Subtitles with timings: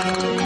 [0.00, 0.39] De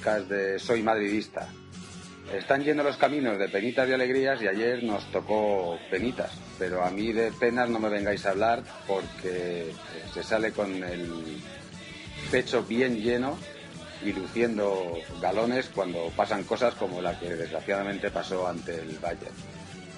[0.00, 1.46] de Soy Madridista.
[2.32, 6.90] Están yendo los caminos de penitas y alegrías y ayer nos tocó penitas, pero a
[6.90, 9.74] mí de penas no me vengáis a hablar porque eh,
[10.14, 11.38] se sale con el
[12.30, 13.36] pecho bien lleno
[14.02, 19.34] y luciendo galones cuando pasan cosas como la que desgraciadamente pasó ante el Bayern.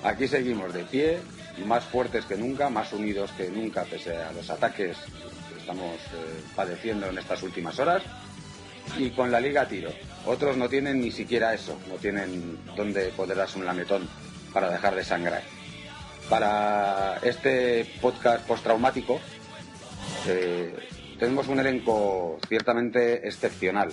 [0.03, 1.21] Aquí seguimos de pie,
[1.65, 4.97] más fuertes que nunca, más unidos que nunca pese a los ataques
[5.49, 8.03] que estamos eh, padeciendo en estas últimas horas
[8.97, 9.91] y con la liga tiro.
[10.27, 14.09] Otros no tienen ni siquiera eso, no tienen dónde poder darse un lametón
[14.53, 15.43] para dejar de sangrar.
[16.29, 19.21] Para este podcast postraumático
[20.29, 20.75] eh,
[21.19, 23.91] tenemos un elenco ciertamente excepcional.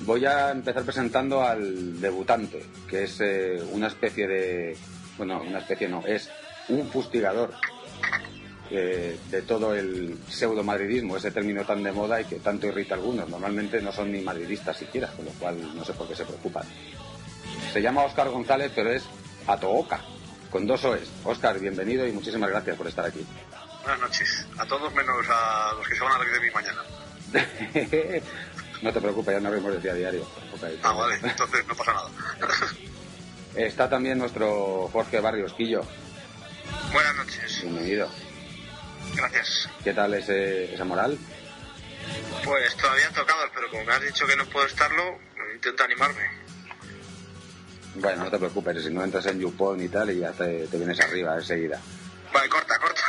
[0.00, 4.76] Voy a empezar presentando al debutante, que es eh, una especie de...
[5.16, 6.30] Bueno, una especie no, es
[6.68, 7.54] un fustigador
[8.70, 12.94] eh, de todo el pseudo madridismo, ese término tan de moda y que tanto irrita
[12.94, 13.28] a algunos.
[13.28, 16.64] Normalmente no son ni madridistas siquiera, con lo cual no sé por qué se preocupan.
[17.72, 19.04] Se llama Óscar González, pero es
[19.46, 20.00] Atooka,
[20.50, 21.08] con dos OEs.
[21.24, 23.24] Óscar, bienvenido y muchísimas gracias por estar aquí.
[23.82, 24.46] Buenas noches.
[24.58, 26.82] A todos menos a los que se van a reír de mí mañana.
[28.82, 30.26] no te preocupes, ya nos vemos de día a diario.
[30.82, 31.18] Ah, vale.
[31.22, 32.10] Entonces no pasa nada.
[33.54, 35.82] Está también nuestro Jorge Barrios Quillo.
[36.92, 37.62] Buenas noches.
[37.62, 38.10] Bienvenido.
[39.14, 39.68] Gracias.
[39.84, 41.18] ¿Qué tal ese, esa moral?
[42.44, 45.18] Pues todavía tocado, pero como me has dicho que no puedo estarlo,
[45.54, 46.22] intento animarme.
[47.96, 50.76] Bueno, no te preocupes, si no entras en YouPorn y tal y ya te, te
[50.76, 51.80] vienes arriba enseguida.
[52.32, 53.02] Vale, corta, corta.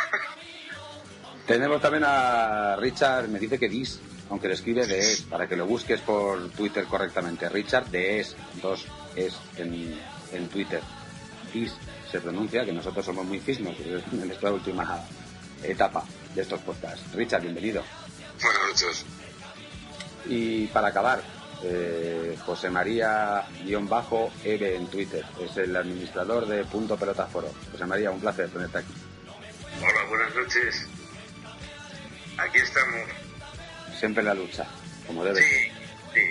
[1.46, 4.00] Tenemos también a Richard, me dice que Dis,
[4.30, 7.50] aunque le escribe de es, para que lo busques por Twitter correctamente.
[7.50, 10.00] Richard de es, dos es en,
[10.32, 10.82] en Twitter.
[11.54, 11.74] Dis
[12.10, 13.76] se pronuncia, que nosotros somos muy fisnos
[14.12, 14.86] en esta última
[15.64, 16.04] etapa
[16.36, 17.14] de estos podcasts.
[17.14, 17.84] Richard, bienvenido.
[18.42, 19.06] Buenas noches.
[20.26, 21.22] Y para acabar,
[21.64, 25.26] eh, José María-Eve en Twitter.
[25.40, 27.52] Es el administrador de Punto Pelota Foro.
[27.72, 28.94] José María, un placer tenerte aquí.
[29.82, 30.88] Hola, buenas noches.
[32.38, 33.10] Aquí estamos.
[33.98, 34.68] Siempre en la lucha,
[35.08, 35.42] como debe.
[35.42, 35.72] Sí,
[36.14, 36.22] sí.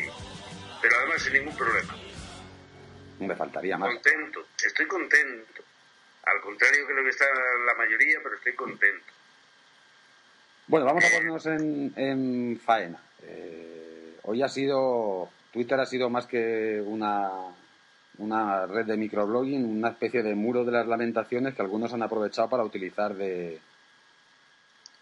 [0.80, 1.96] Pero además sin ningún problema.
[3.18, 3.92] No me faltaría más.
[3.94, 4.46] Contento.
[4.64, 5.62] Estoy contento.
[6.22, 7.24] Al contrario que lo que está
[7.66, 9.12] la mayoría, pero estoy contento.
[10.68, 12.98] Bueno, vamos a ponernos en, en faena.
[13.22, 17.30] Eh, hoy ha sido, Twitter ha sido más que una,
[18.18, 22.48] una red de microblogging, una especie de muro de las lamentaciones que algunos han aprovechado
[22.48, 23.60] para utilizar de,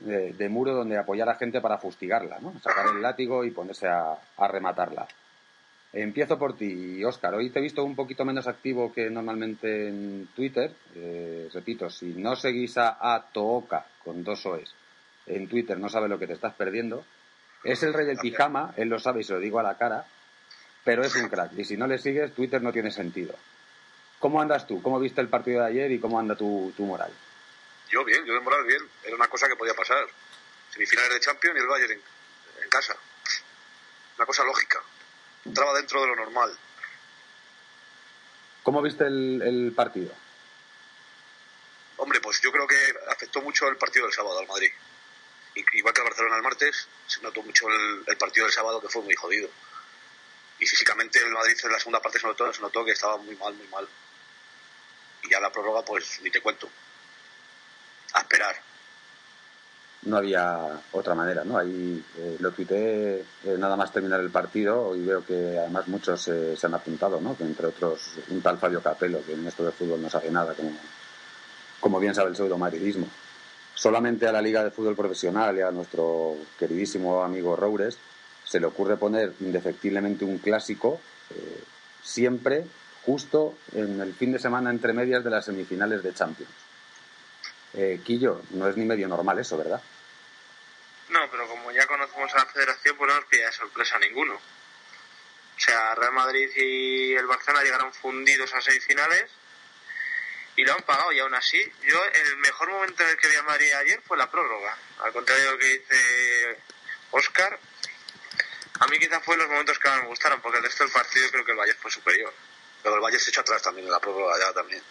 [0.00, 2.52] de, muro donde apoyar a gente para fustigarla, ¿no?
[2.60, 5.08] Sacar el látigo y ponerse a, a rematarla.
[5.94, 7.36] Empiezo por ti, Óscar.
[7.36, 10.74] Hoy te he visto un poquito menos activo que normalmente en Twitter.
[10.94, 14.83] Eh, repito, si no seguís a, a Tooka con dos OEs
[15.26, 17.04] en Twitter, no sabes lo que te estás perdiendo.
[17.62, 20.04] Es el rey del pijama, él lo sabe y se lo digo a la cara,
[20.84, 21.52] pero es un crack.
[21.56, 23.34] Y si no le sigues, Twitter no tiene sentido.
[24.18, 24.82] ¿Cómo andas tú?
[24.82, 27.12] ¿Cómo viste el partido de ayer y cómo anda tu, tu moral?
[27.90, 28.82] Yo bien, yo de moral bien.
[29.02, 30.04] Era una cosa que podía pasar.
[30.70, 32.00] Semifinales de Champions y el Bayern en,
[32.64, 32.94] en casa.
[34.16, 34.80] Una cosa lógica.
[35.44, 36.50] Entraba dentro de lo normal.
[38.62, 40.12] ¿Cómo viste el, el partido?
[41.98, 42.76] Hombre, pues yo creo que
[43.10, 44.70] afectó mucho el partido del sábado al Madrid.
[45.54, 48.88] Igual que al Barcelona el martes, se notó mucho el, el partido del sábado que
[48.88, 49.48] fue muy jodido.
[50.58, 53.36] Y físicamente el Madrid en la segunda parte se notó, se notó que estaba muy
[53.36, 53.88] mal, muy mal.
[55.22, 56.68] Y ya la prórroga, pues ni te cuento.
[58.12, 58.56] A esperar.
[60.02, 61.56] no había otra manera, ¿no?
[61.58, 66.28] Ahí eh, lo tuiteé eh, nada más terminar el partido y veo que además muchos
[66.28, 67.36] eh, se han apuntado, ¿no?
[67.36, 70.54] Que entre otros un tal Fabio Capello, que en esto de fútbol no sabe nada,
[70.54, 70.72] como,
[71.80, 73.08] como bien sabe el pseudo-madridismo.
[73.74, 77.98] Solamente a la Liga de Fútbol Profesional y a nuestro queridísimo amigo Roures
[78.44, 81.00] se le ocurre poner indefectiblemente un clásico
[81.30, 81.64] eh,
[82.02, 82.64] siempre
[83.04, 86.52] justo en el fin de semana entre medias de las semifinales de Champions.
[87.74, 89.82] Eh, Quillo, no es ni medio normal eso, ¿verdad?
[91.10, 94.34] No, pero como ya conocemos a la federación, pues no nos pilla sorpresa ninguno.
[94.34, 99.30] O sea, Real Madrid y el Barcelona llegaron fundidos a seis finales
[100.56, 103.36] y lo han pagado y aún así, yo el mejor momento en el que vi
[103.36, 104.76] a Madrid ayer fue la prórroga.
[105.02, 106.58] Al contrario de lo que dice
[107.10, 107.58] Oscar,
[108.80, 111.28] a mí quizás fue los momentos que más me gustaron, porque el resto del partido
[111.30, 112.32] creo que el Bayern fue superior.
[112.82, 114.82] Pero el Valle se echó atrás también en la prórroga ya también.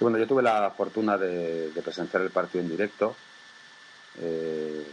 [0.00, 3.16] bueno, yo tuve la fortuna de, de presenciar el partido en directo.
[4.18, 4.86] Eh,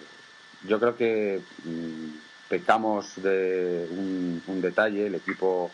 [0.64, 2.10] yo creo que mm,
[2.48, 5.08] pecamos de un detalle.
[5.08, 5.72] El equipo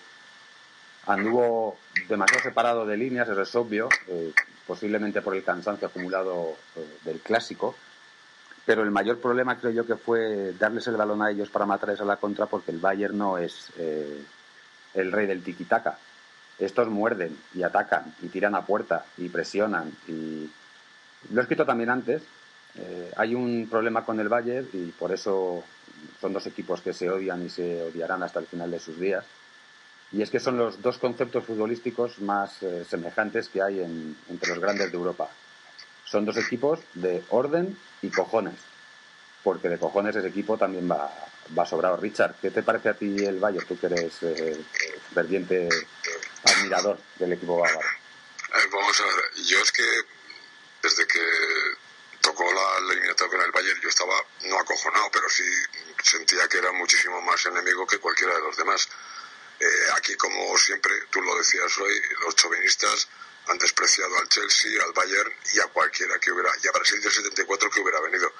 [1.07, 4.33] anduvo demasiado separado de líneas, eso es obvio, eh,
[4.65, 7.75] posiblemente por el cansancio acumulado eh, del clásico.
[8.65, 12.01] Pero el mayor problema creo yo que fue darles el balón a ellos para matarles
[12.01, 14.23] a la contra porque el Bayern no es eh,
[14.95, 15.99] el rey del tiki-taka.
[16.57, 19.91] Estos muerden y atacan y tiran a puerta y presionan.
[20.07, 20.49] y
[21.31, 22.23] Lo he escrito también antes.
[23.15, 25.63] Hay un problema con el Bayern y por eso
[26.19, 29.23] son dos equipos que se odian y se odiarán hasta el final de sus días.
[30.11, 34.49] Y es que son los dos conceptos futbolísticos más eh, semejantes que hay en- entre
[34.49, 35.29] los grandes de Europa.
[36.05, 38.55] Son dos equipos de orden y cojones.
[39.43, 41.11] Porque de cojones ese equipo también va,
[41.57, 41.97] va sobrado.
[41.97, 43.65] Richard, ¿qué te parece a ti el Bayern?
[43.67, 44.63] Tú que eres eh,
[45.13, 45.67] ferviente
[46.45, 47.79] admirador del equipo bávaro.
[48.71, 49.83] Vamos a ver, yo es que
[50.81, 51.19] desde que
[52.21, 54.13] tocó la, la eliminatoria con el Bayern yo estaba
[54.45, 55.43] no acojonado, pero sí
[56.03, 58.87] sentía que era muchísimo más enemigo que cualquiera de los demás.
[59.59, 63.07] Eh, aquí, como siempre, tú lo decías hoy, los chauvinistas
[63.47, 67.11] han despreciado al Chelsea, al Bayern y a cualquiera que hubiera, y a Brasil del
[67.11, 68.31] 74 que hubiera venido.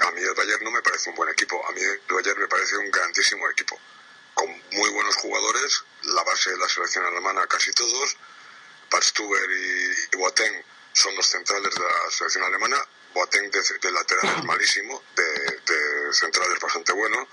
[0.00, 2.48] A mí el Bayern no me parece un buen equipo, a mí el Bayern me
[2.48, 3.78] parece un grandísimo equipo,
[4.34, 8.16] con muy buenos jugadores, la base de la selección alemana casi todos,
[8.90, 12.76] Pastuber y, y Boateng son los centrales de la selección alemana.
[13.14, 17.28] Boateng de, de lateral es malísimo, de, de central es bastante bueno.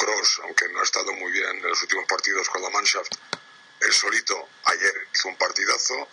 [0.00, 3.12] Kroos, aunque no ha estado muy bien en los últimos partidos con la Mannschaft,
[3.80, 6.08] él solito ayer hizo un partidazo.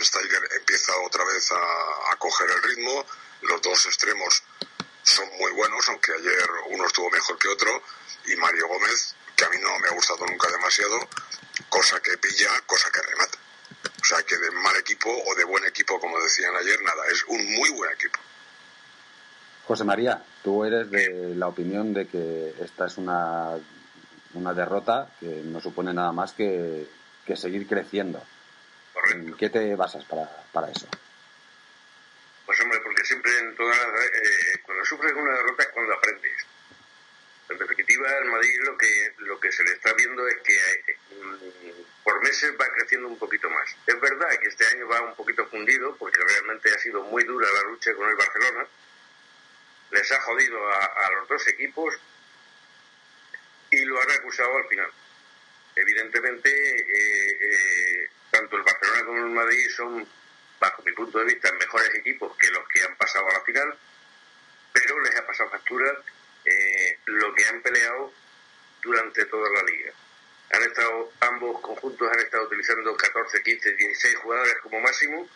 [0.00, 3.06] Steiger empieza otra vez a, a coger el ritmo.
[3.42, 4.42] Los dos extremos
[5.02, 7.82] son muy buenos, aunque ayer uno estuvo mejor que otro.
[8.26, 11.08] Y Mario Gómez, que a mí no me ha gustado nunca demasiado,
[11.68, 13.38] cosa que pilla, cosa que remata.
[14.02, 17.24] O sea que de mal equipo o de buen equipo, como decían ayer, nada, es
[17.24, 18.18] un muy buen equipo.
[19.66, 23.50] José María, tú eres de la opinión de que esta es una,
[24.34, 26.86] una derrota que no supone nada más que,
[27.26, 28.22] que seguir creciendo.
[29.12, 30.86] ¿En qué te basas para, para eso?
[32.46, 36.46] Pues hombre, porque siempre en todas las, eh, cuando sufres una derrota es cuando aprendes.
[37.48, 41.84] En definitiva, el Madrid lo que lo que se le está viendo es que eh,
[42.02, 43.76] por meses va creciendo un poquito más.
[43.86, 47.46] Es verdad que este año va un poquito fundido porque realmente ha sido muy dura
[47.52, 48.66] la lucha con el Barcelona.
[49.94, 51.94] Les ha jodido a, los dos equipos
[53.70, 54.90] y lo han acusado al final.
[55.76, 60.08] Evidentemente, eh, eh, tanto el Barcelona como el Madrid son,
[60.58, 63.78] bajo mi punto de vista, mejores equipos que los que han pasado a la final,
[64.72, 66.02] pero les ha pasado factura
[66.44, 68.12] eh, lo que han peleado
[68.82, 69.92] durante toda la liga.
[70.50, 75.28] Han estado, ambos conjuntos han estado utilizando 14, 15, 16 jugadores como máximo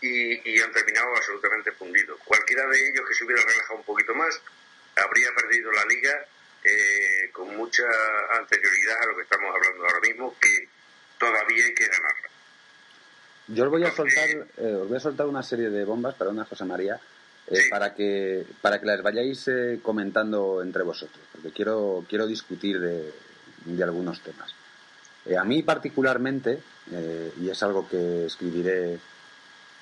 [0.00, 2.18] y, y han terminado absolutamente fundidos.
[2.24, 4.40] Cualquiera de ellos que se hubiera relajado un poquito más
[4.96, 6.12] habría perdido la liga
[6.64, 7.84] eh, con mucha
[8.38, 10.68] anterioridad a lo que estamos hablando ahora mismo, que
[11.18, 12.28] todavía hay que ganarla.
[13.48, 16.30] Yo os voy a soltar, eh, os voy a soltar una serie de bombas para
[16.30, 16.98] una José María,
[17.46, 17.70] eh, Sí.
[17.70, 23.12] para que para que las vayáis eh, comentando entre vosotros, porque quiero quiero discutir de,
[23.64, 24.52] de algunos temas.
[25.26, 26.58] Eh, a mí particularmente,
[27.40, 28.98] y es algo que escribiré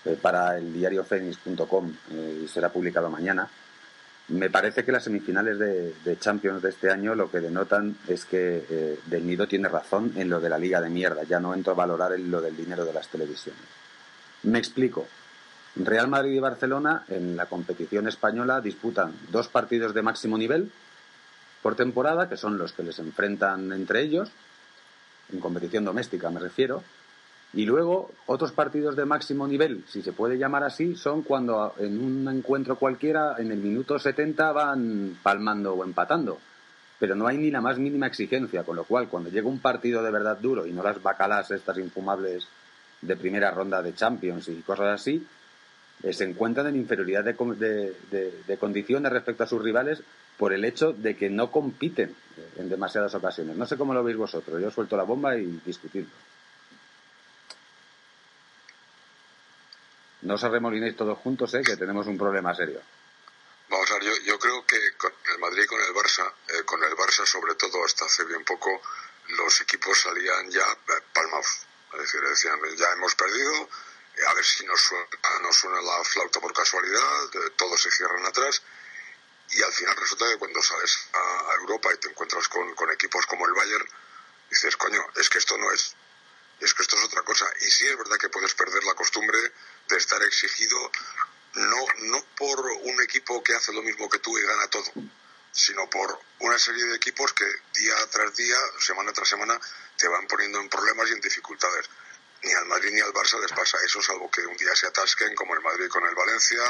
[0.05, 3.49] eh, para el diario Fénix.com eh, y será publicado mañana,
[4.29, 8.65] me parece que las semifinales de, Champions de este año lo que denotan es que
[8.69, 11.25] eh, Del Nido tiene razón en lo de la liga de mierda.
[11.25, 13.63] Ya no entro a valorar en lo del dinero de las televisiones.
[14.45, 15.07] Me explico.
[15.77, 20.71] Real Madrid y Barcelona en la competición española disputan dos partidos de máximo nivel
[21.63, 24.31] por temporada, que son los que les enfrentan entre ellos,
[25.33, 26.83] en competición doméstica me refiero,
[27.55, 32.03] y luego otros partidos de máximo nivel, si se puede llamar así, son cuando en
[32.03, 36.39] un encuentro cualquiera en el minuto 70 van palmando o empatando.
[36.99, 40.03] Pero no hay ni la más mínima exigencia, con lo cual cuando llega un partido
[40.03, 42.47] de verdad duro y no las bacalas estas infumables
[43.03, 45.27] de primera ronda de Champions y cosas así,
[46.03, 50.03] eh, se encuentran en inferioridad de, de- de- de condiciones respecto a sus rivales
[50.39, 52.15] por el hecho de que no compiten
[52.57, 53.57] en demasiadas ocasiones.
[53.57, 54.61] No sé cómo lo veis vosotros.
[54.61, 56.11] Yo suelto la bomba y discutirlo.
[60.25, 61.61] No os arremolinéis todos juntos, ¿eh?
[61.61, 62.81] que tenemos un problema serio.
[63.69, 66.65] Vamos a ver, yo, yo creo que con el Madrid y con el Barça, eh,
[66.65, 68.81] con el Barça sobre todo hasta hace bien poco,
[69.29, 71.67] los equipos salían ya eh, palmados.
[71.93, 73.53] Es decir, decían, ya hemos perdido,
[74.17, 75.07] eh, a ver si nos suena,
[75.43, 78.63] nos suena la flauta por casualidad, todos se cierran atrás.
[79.51, 83.27] Y al final resulta que cuando sales a Europa y te encuentras con, con equipos
[83.27, 83.87] como el Bayern,
[84.49, 85.95] dices, coño, es que esto no es,
[86.65, 87.47] es que esto es otra cosa.
[87.61, 89.39] Y sí es verdad que puedes perder la costumbre
[89.89, 90.91] de estar exigido
[91.55, 94.91] no, no por un equipo que hace lo mismo que tú y gana todo,
[95.53, 99.61] sino por una serie de equipos que día tras día, semana tras semana,
[99.97, 101.89] te van poniendo en problemas y en dificultades.
[102.43, 105.35] Ni al Madrid ni al Barça les pasa eso, salvo que un día se atasquen,
[105.35, 106.63] como el Madrid con el Valencia,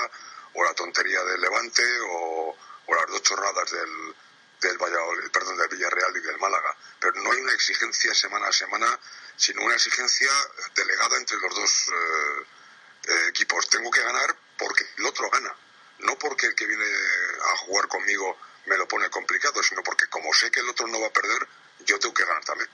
[0.53, 4.15] o la tontería del Levante, o, o las dos chorradas del,
[4.61, 6.77] del Valladolid, perdón, del Villarreal y del Málaga.
[7.01, 9.01] Pero no hay una exigencia semana a semana,
[9.37, 10.31] sino una exigencia
[10.75, 12.45] delegada entre los dos eh,
[13.09, 13.69] eh, equipos.
[13.69, 15.55] Tengo que ganar porque el otro gana,
[16.01, 18.37] no porque el que viene a jugar conmigo
[18.67, 21.47] me lo pone complicado, sino porque como sé que el otro no va a perder,
[21.85, 22.69] yo tengo que ganar también.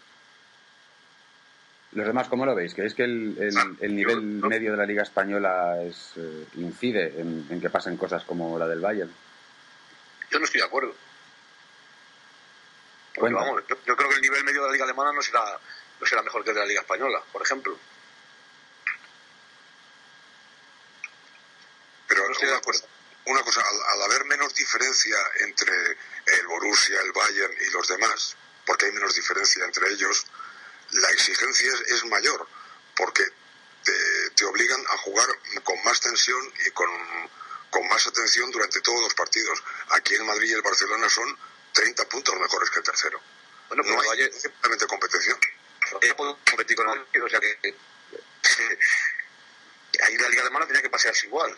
[1.93, 2.73] Los demás, ¿cómo lo veis?
[2.75, 7.49] ¿Creéis que el, el- el nivel medio de la Liga Española es, eh, incide en,
[7.51, 9.13] en que pasen cosas como la del Bayern?
[10.31, 10.95] Yo no estoy de acuerdo.
[13.17, 13.41] Cuenta.
[13.41, 15.43] vamos, yo, yo creo que el nivel medio de la Liga Alemana no será,
[16.01, 17.79] no será mejor que el de la Liga Española, por ejemplo.
[22.09, 22.81] Pero No estoy de una acuerdo.
[22.81, 22.93] cosa,
[23.27, 25.73] una cosa, al, al haber menos diferencia entre
[26.27, 30.27] el Borussia, el Bayern y los demás, porque hay menos diferencia entre ellos,
[30.93, 32.49] la exigencia es, es mayor,
[32.97, 33.23] porque
[33.85, 35.29] te, te obligan a jugar
[35.63, 36.89] con más tensión y con,
[37.71, 39.63] con más atención durante todos los partidos.
[39.91, 41.37] Aquí en Madrid y el Barcelona son
[41.73, 43.21] 30 puntos mejores que el tercero.
[43.69, 45.39] Bueno, pero no hay Bayern simplemente competición.
[46.17, 47.75] Puede competir con el o sea que
[50.03, 51.57] ahí la Liga Alemana tenía que pasearse igual.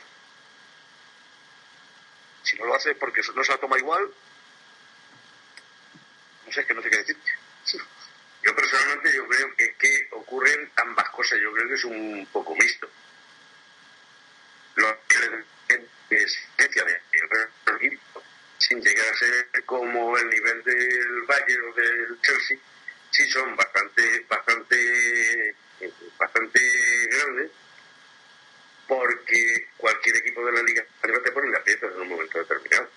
[2.43, 4.13] Si no lo hace porque no se la toma igual,
[6.47, 7.33] no sé, es que no sé qué decirte.
[8.43, 11.39] Yo personalmente yo creo que, que ocurren ambas cosas.
[11.41, 12.91] Yo creo que es un poco mixto.
[14.75, 15.45] Lo que
[16.11, 16.39] es
[17.83, 18.23] equipo,
[18.59, 22.59] sin llegar a ser como el nivel del Bayern o del Chelsea,
[23.13, 25.51] sí son bastante, bastante,
[25.81, 26.61] eh, bastante
[27.11, 27.51] grandes,
[28.89, 32.89] porque cualquier equipo de la liga te pone las piezas en un momento determinado.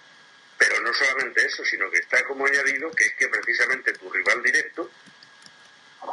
[0.57, 4.41] Pero no solamente eso, sino que está como añadido que es que precisamente tu rival
[4.41, 4.89] directo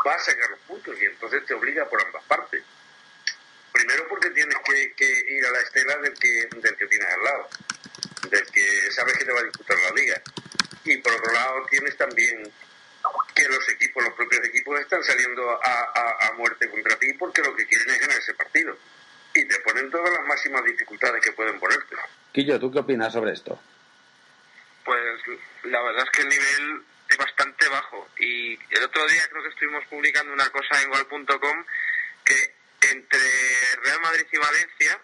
[0.04, 2.62] va a sacar los puntos y entonces te obliga por ambas partes.
[3.72, 7.22] Primero porque tienes que, que ir a la estela del que, del que tienes al
[7.22, 7.48] lado,
[8.28, 10.20] del que sabes que te va a disputar la liga.
[10.84, 12.52] Y por otro lado tienes también
[13.48, 17.42] que los equipos, los propios equipos están saliendo a, a- a muerte contra ti porque
[17.42, 18.76] lo que quieren es ganar ese partido.
[19.34, 21.96] Y te ponen todas las máximas dificultades que pueden ponerte.
[22.32, 23.60] Quillo, ¿tú qué opinas sobre esto?
[24.84, 25.00] Pues
[25.64, 28.08] la verdad es que el nivel es bastante bajo.
[28.18, 31.64] Y el otro día creo que estuvimos publicando una cosa en gol.com
[32.24, 32.54] que
[32.90, 33.18] entre
[33.84, 35.00] Real Madrid y Valencia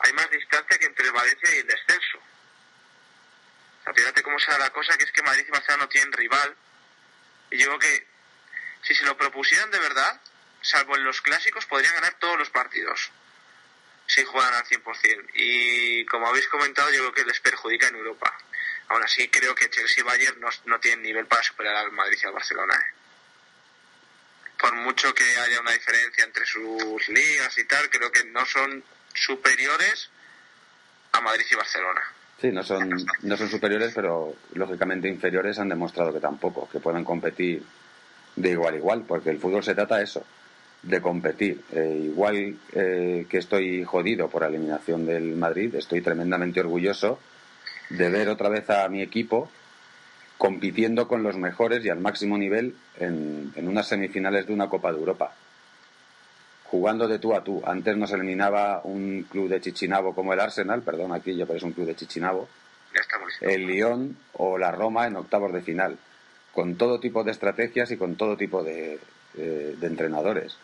[0.00, 2.18] hay más distancia que entre el Valencia y el descenso.
[2.18, 5.88] O sea, fíjate cómo se da la cosa, que es que Madrid y Barcelona no
[5.88, 6.54] tienen rival.
[7.52, 8.06] Y yo creo que
[8.82, 10.20] si se lo propusieran de verdad,
[10.62, 13.10] salvo en los clásicos, podrían ganar todos los partidos.
[14.06, 15.30] Si juegan al 100%.
[15.34, 18.36] Y como habéis comentado, yo creo que les perjudica en Europa.
[18.88, 22.18] Aún así, creo que Chelsea y Bayern no, no tienen nivel para superar al Madrid
[22.22, 22.74] y al Barcelona.
[22.74, 22.94] ¿eh?
[24.58, 28.82] Por mucho que haya una diferencia entre sus ligas y tal, creo que no son
[29.14, 30.08] superiores
[31.12, 32.02] a Madrid y Barcelona.
[32.40, 32.90] Sí, no son,
[33.22, 37.62] no son superiores, pero lógicamente inferiores han demostrado que tampoco, que puedan competir
[38.34, 40.24] de igual a igual, porque el fútbol se trata de eso,
[40.82, 41.60] de competir.
[41.72, 47.18] Eh, igual eh, que estoy jodido por la eliminación del Madrid, estoy tremendamente orgulloso
[47.90, 49.50] de ver otra vez a mi equipo
[50.38, 54.90] compitiendo con los mejores y al máximo nivel en, en unas semifinales de una Copa
[54.90, 55.32] de Europa.
[56.72, 57.60] Jugando de tú a tú.
[57.66, 61.62] Antes nos eliminaba un club de Chichinabo como el Arsenal, perdón aquí yo, pero es
[61.62, 62.48] un club de Chichinabo,
[63.42, 65.98] el Lyon o la Roma en octavos de final,
[66.54, 68.98] con todo tipo de estrategias y con todo tipo de,
[69.36, 70.56] eh, de entrenadores.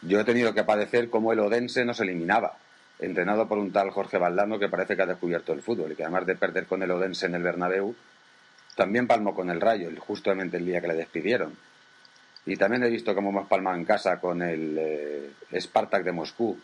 [0.00, 2.56] Yo he tenido que padecer cómo el Odense nos eliminaba,
[2.98, 6.04] entrenado por un tal Jorge Valdano que parece que ha descubierto el fútbol y que
[6.04, 7.94] además de perder con el Odense en el Bernabéu,
[8.74, 11.54] también palmó con el Rayo, justamente el día que le despidieron.
[12.46, 15.30] Y también he visto cómo hemos palmado en casa con el eh,
[15.60, 16.58] Spartak de Moscú,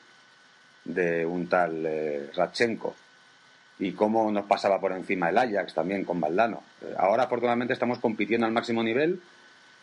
[0.85, 2.97] de un tal eh, Radchenko.
[3.79, 6.65] y cómo nos pasaba por encima el Ajax también con Valdano.
[6.83, 9.21] Eh, Ahora, afortunadamente, estamos compitiendo al máximo nivel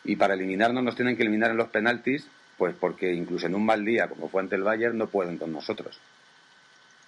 [0.04, 3.64] y para eliminarnos nos tienen que eliminar en los penaltis, pues porque incluso en un
[3.64, 5.98] mal día, como fue ante el Bayern, no pueden con nosotros.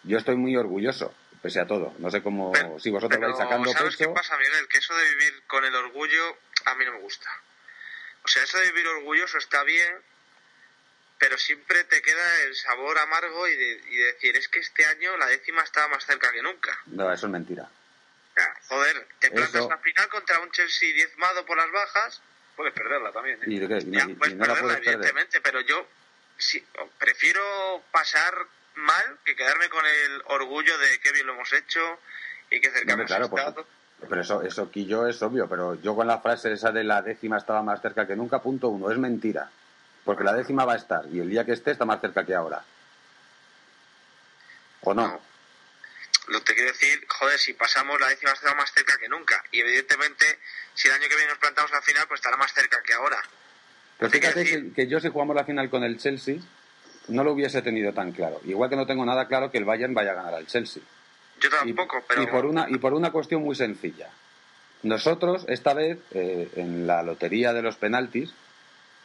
[0.04, 1.92] Yo estoy muy orgulloso, pese a todo.
[1.98, 4.08] No sé cómo, Pero- si vosotros vais sacando ¿Sabes pecho.
[4.08, 4.66] qué pasa, Miguel?
[4.70, 6.22] Que eso de vivir con el orgullo
[6.64, 7.28] a mí no me gusta.
[8.28, 10.02] O sea, eso de vivir orgulloso está bien,
[11.18, 15.16] pero siempre te queda el sabor amargo y, de- y decir, es que este año
[15.16, 16.78] la décima estaba más cerca que nunca.
[16.86, 17.70] No, eso es mentira.
[18.68, 22.22] Joder, te plantas Eso- la final contra un Chelsea diezmado por las bajas,
[22.54, 23.44] Puedes perderla también, ¿eh?
[23.46, 23.78] Y, de qué?
[23.78, 24.94] Y no- ya y- y puedes no la perderla, puedes perder.
[24.94, 25.88] evidentemente, pero yo
[26.38, 26.66] sí,
[26.98, 28.36] prefiero pasar
[28.74, 32.00] mal que quedarme con el orgullo de qué bien lo hemos hecho
[32.50, 33.68] y qué cerca Hombre, hemos claro, estado.
[34.00, 37.36] Pero eso, eso Quillo es obvio, pero yo con la frase esa de la décima
[37.36, 39.50] estaba más cerca que nunca, punto uno, es mentira.
[40.04, 42.34] Porque la décima va a estar y el día que esté está más cerca que
[42.34, 42.62] ahora.
[44.82, 45.08] ¿O no?
[45.08, 45.20] No.
[46.28, 49.42] Lo que te quiero decir, joder, si pasamos la décima estará más cerca que nunca.
[49.50, 50.38] Y evidentemente,
[50.74, 53.18] si el año que viene nos plantamos la final, pues estará más cerca que ahora.
[53.98, 56.36] Pero ¿Qué fíjate que yo si jugamos la final con el Chelsea,
[57.08, 58.40] no lo hubiese tenido tan claro.
[58.44, 60.82] Igual que no tengo nada claro que el Bayern vaya a ganar al Chelsea.
[61.40, 64.08] Yo Y, tampoco, pero y por una, y por una cuestión muy sencilla.
[64.82, 68.32] Nosotros, esta vez, eh, en la lotería de los penaltis,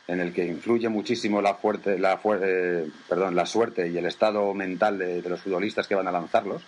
[0.08, 4.06] en el que influye muchísimo la, fuerte, la, fuer- eh, perdón, la suerte y el
[4.06, 6.62] estado mental de, de los futbolistas que van a lanzarlos,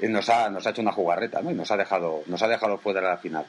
[0.00, 1.50] eh, nos, ha, nos ha hecho una jugarreta ¿no?
[1.50, 3.46] y nos ha, dejado, nos ha dejado fuera de la final.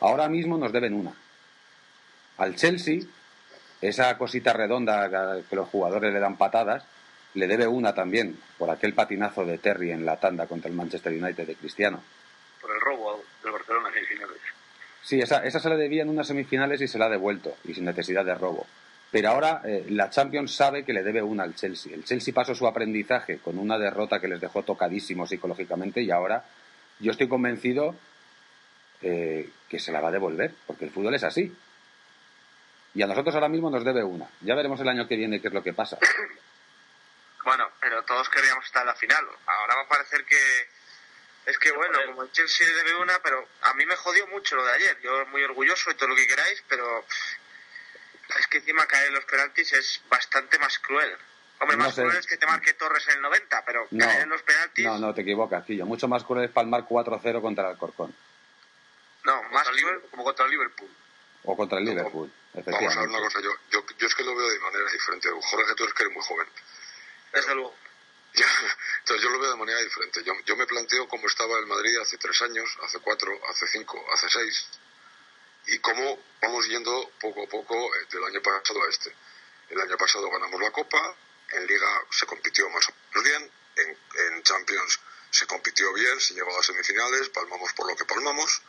[0.00, 1.12] Ahora mismo nos deben una.
[2.38, 3.00] Al Chelsea,
[3.80, 6.84] esa cosita redonda que los jugadores le dan patadas,
[7.34, 11.12] le debe una también por aquel patinazo de Terry en la tanda contra el Manchester
[11.12, 12.02] United de Cristiano.
[12.60, 14.38] Por el robo del Barcelona en finales.
[15.02, 17.74] Sí, esa, esa se la debía en unas semifinales y se la ha devuelto, y
[17.74, 18.66] sin necesidad de robo.
[19.10, 21.94] Pero ahora eh, la Champions sabe que le debe una al Chelsea.
[21.94, 26.44] El Chelsea pasó su aprendizaje con una derrota que les dejó tocadísimos psicológicamente y ahora
[26.98, 27.94] yo estoy convencido
[29.02, 31.52] eh, que se la va a devolver, porque el fútbol es así.
[32.94, 34.28] Y a nosotros ahora mismo nos debe una.
[34.40, 35.98] Ya veremos el año que viene qué es lo que pasa.
[37.82, 39.26] pero todos queríamos estar en la final.
[39.44, 40.38] Ahora va a parecer que
[41.46, 44.64] es que bueno, como el Chelsea debe una, pero a mí me jodió mucho lo
[44.64, 45.00] de ayer.
[45.02, 47.04] Yo muy orgulloso y todo lo que queráis, pero
[48.38, 51.12] es que encima caer en los penaltis es bastante más cruel.
[51.58, 52.02] Hombre, No más sé.
[52.02, 54.84] cruel es que te marque Torres en el 90, pero No, caer en los penaltis,
[54.84, 55.84] no, no te equivocas, Quillo.
[55.84, 58.14] Mucho más cruel es palmar 4-0 contra el Alcorcón
[59.24, 59.76] no, más cruel.
[59.76, 60.90] Liverpool, como contra el Liverpool.
[61.44, 62.32] o contra el Liverpool.
[62.54, 65.28] Vamos a ver una cosa, yo, yo, yo es que lo veo de manera diferente.
[65.30, 66.46] Jorge, tú eres que eres muy joven.
[67.32, 67.74] Desde luego.
[69.00, 70.22] Entonces yo lo veo de manera diferente.
[70.24, 74.04] Yo, yo me planteo cómo estaba el Madrid hace tres años, hace cuatro, hace cinco,
[74.12, 74.66] hace seis,
[75.66, 79.14] y cómo vamos yendo poco a poco eh, del año pasado a este.
[79.70, 81.16] El año pasado ganamos la Copa,
[81.52, 86.34] en Liga se compitió más o menos bien, en, en Champions se compitió bien, se
[86.34, 88.60] llegó a las semifinales, palmamos por lo que palmamos,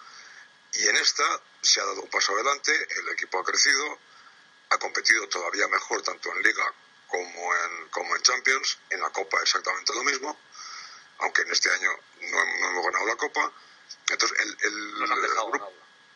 [0.73, 3.99] y en esta se ha dado un paso adelante, el equipo ha crecido,
[4.69, 6.73] ha competido todavía mejor tanto en Liga
[7.13, 10.36] como en, como en Champions, en la Copa exactamente lo mismo,
[11.19, 13.52] aunque en este año no, hem- no hemos ganado la Copa.
[14.10, 15.73] Entonces el, el- Nos han el dejado grupo,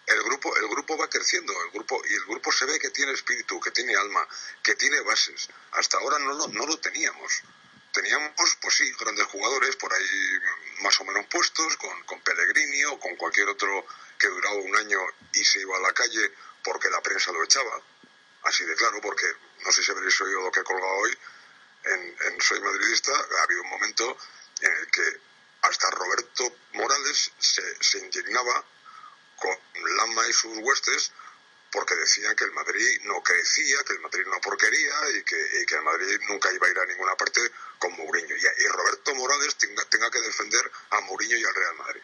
[0.07, 3.11] el grupo el grupo va creciendo, el grupo y el grupo se ve que tiene
[3.11, 4.27] espíritu, que tiene alma,
[4.63, 5.49] que tiene bases.
[5.73, 7.41] Hasta ahora no lo, no lo teníamos.
[7.93, 10.09] Teníamos, pues sí, grandes jugadores por ahí
[10.81, 13.85] más o menos puestos, con, con Pellegrini o con cualquier otro
[14.17, 14.99] que duraba un año
[15.33, 16.31] y se iba a la calle
[16.63, 17.81] porque la prensa lo echaba.
[18.47, 19.25] Así de claro, porque
[19.65, 21.17] no sé si habréis oído lo que he colgado hoy
[21.83, 24.17] en, Soy Madridista, ha habido un momento
[24.61, 25.19] en el que
[25.63, 28.63] hasta Roberto Morales se, indignaba
[29.35, 29.57] con
[29.97, 31.11] Lama y sus huestes
[31.71, 35.83] porque decían que el Madrid no crecía, que el Madrid no porquería y que, el
[35.83, 37.41] Madrid nunca iba a ir a ninguna parte
[37.79, 38.33] con Mourinho.
[38.33, 42.01] Y, y Roberto Morales tenga, tenga que defender a Mourinho y al Real Madrid.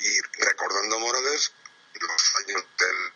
[0.00, 1.52] Y recordando a Morales
[2.00, 3.12] los años del,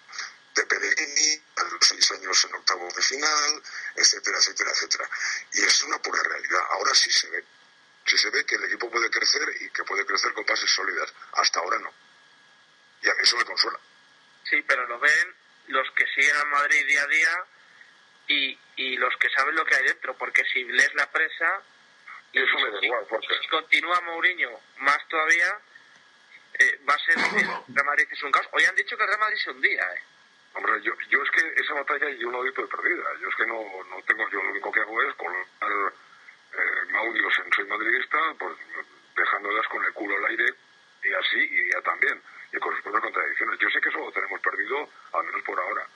[0.57, 3.63] de Pellegrini, a los seis años en octavos de final,
[3.95, 5.09] etcétera, etcétera, etcétera.
[5.53, 6.61] Y es una pura realidad.
[6.71, 7.45] Ahora sí se ve.
[8.07, 11.13] Sí se ve que el equipo puede crecer y que puede crecer con bases sólidas.
[11.33, 11.93] Hasta ahora no.
[13.03, 13.79] Y a mí eso me consuela.
[14.49, 15.35] Sí, pero lo ven
[15.69, 17.45] los que siguen al Madrid día a día
[18.29, 21.63] y, y los que saben lo que hay dentro, porque si lees la presa
[22.33, 25.59] y, Eso me da igual, porque- si continúa Mourinho más todavía,
[26.55, 28.47] eh, va a ser el Real Madrid es un caos.
[28.53, 30.03] Hoy han dicho que el Real Madrid se hundía, ¿eh?
[30.57, 33.05] Hombre, yo, yo es que esa batalla yo no doy por perdida.
[33.21, 35.93] Yo es que no, no tengo, yo lo único que hago es colocar
[36.53, 38.57] eh, audios en Soy Madridista, pues
[39.15, 40.47] dejándolas con el culo al aire
[41.05, 42.21] y así, y ya también,
[42.53, 43.59] y con sus propias contradicciones.
[43.61, 45.87] Yo sé que eso lo tenemos perdido, al menos por ahora.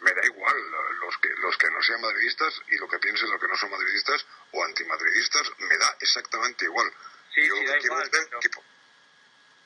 [0.00, 0.56] Me da igual
[1.00, 3.70] los que, los que no sean madridistas y lo que piensen los que no son
[3.70, 6.90] madridistas o antimadridistas, me da exactamente igual.
[7.34, 8.08] Sí, Sí, Yo sí, da igual,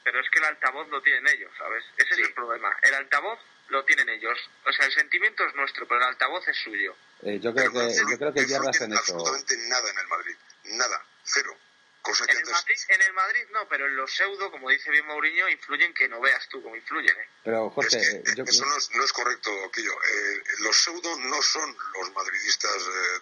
[0.04, 1.84] pero- es que el altavoz lo tienen ellos, ¿sabes?
[1.96, 2.22] Ese Sí.
[2.22, 2.74] es el problema.
[2.82, 3.38] El altavoz
[3.72, 4.38] lo tienen ellos.
[4.66, 6.94] O sea, el sentimiento es nuestro, pero el altavoz es suyo.
[7.22, 8.56] Eh, yo creo Pero que, no yo creo que eso.
[8.98, 10.36] absolutamente nada en el Madrid.
[10.64, 11.04] Nada.
[11.24, 11.56] Cero.
[12.02, 12.52] Cosa que En el, antes...
[12.62, 16.08] Madrid, en el Madrid no, pero en los pseudo, como dice bien Mourinho, influyen que
[16.08, 17.28] no veas tú cómo influyen, ¿eh?
[17.44, 19.92] Pero Es Jorge, que eh, yo eso no es, no es correcto, Quillo.
[19.92, 22.72] Eh, los pseudo no son los madridistas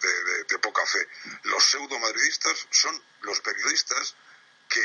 [0.00, 1.06] de, de- de poca fe.
[1.44, 4.16] Los pseudo madridistas son los periodistas
[4.70, 4.80] que,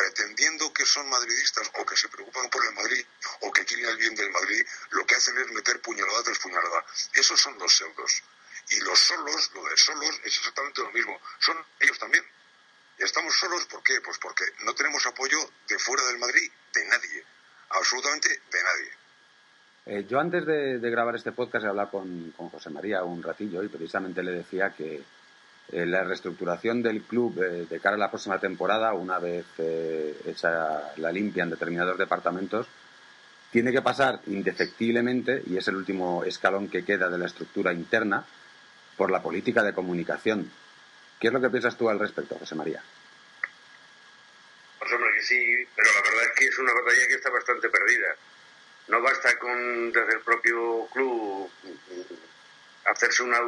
[0.00, 3.04] pretendiendo que son madridistas o que se preocupan por el Madrid
[3.40, 6.86] o que quieren el bien del Madrid, lo que hacen es meter puñalada tras puñalada.
[7.12, 8.22] Esos son los pseudos.
[8.70, 11.20] Y los solos, lo de solos, es exactamente lo mismo.
[11.38, 12.24] Son ellos también.
[12.96, 14.00] Estamos solos, ¿por qué?
[14.00, 17.24] Pues porque no tenemos apoyo de fuera del Madrid, de nadie.
[17.68, 18.90] Absolutamente de nadie.
[19.86, 23.62] Eh, yo antes de, grabar este podcast he hablado con, con José María un ratillo
[23.62, 25.02] y precisamente le decía que
[25.72, 30.92] la reestructuración del club eh, de cara a la próxima temporada, una vez eh, hecha
[30.96, 32.66] la limpia en determinados departamentos,
[33.50, 38.24] tiene que pasar indefectiblemente, y es el último escalón que queda de la estructura interna,
[38.96, 40.50] por la política de comunicación.
[41.18, 42.82] ¿Qué es lo que piensas tú al respecto, José María?
[44.78, 47.68] Pues hombre que sí, pero la verdad es que es una batalla que está bastante
[47.68, 48.16] perdida.
[48.88, 51.50] No basta con desde el propio club
[52.84, 53.38] hacerse una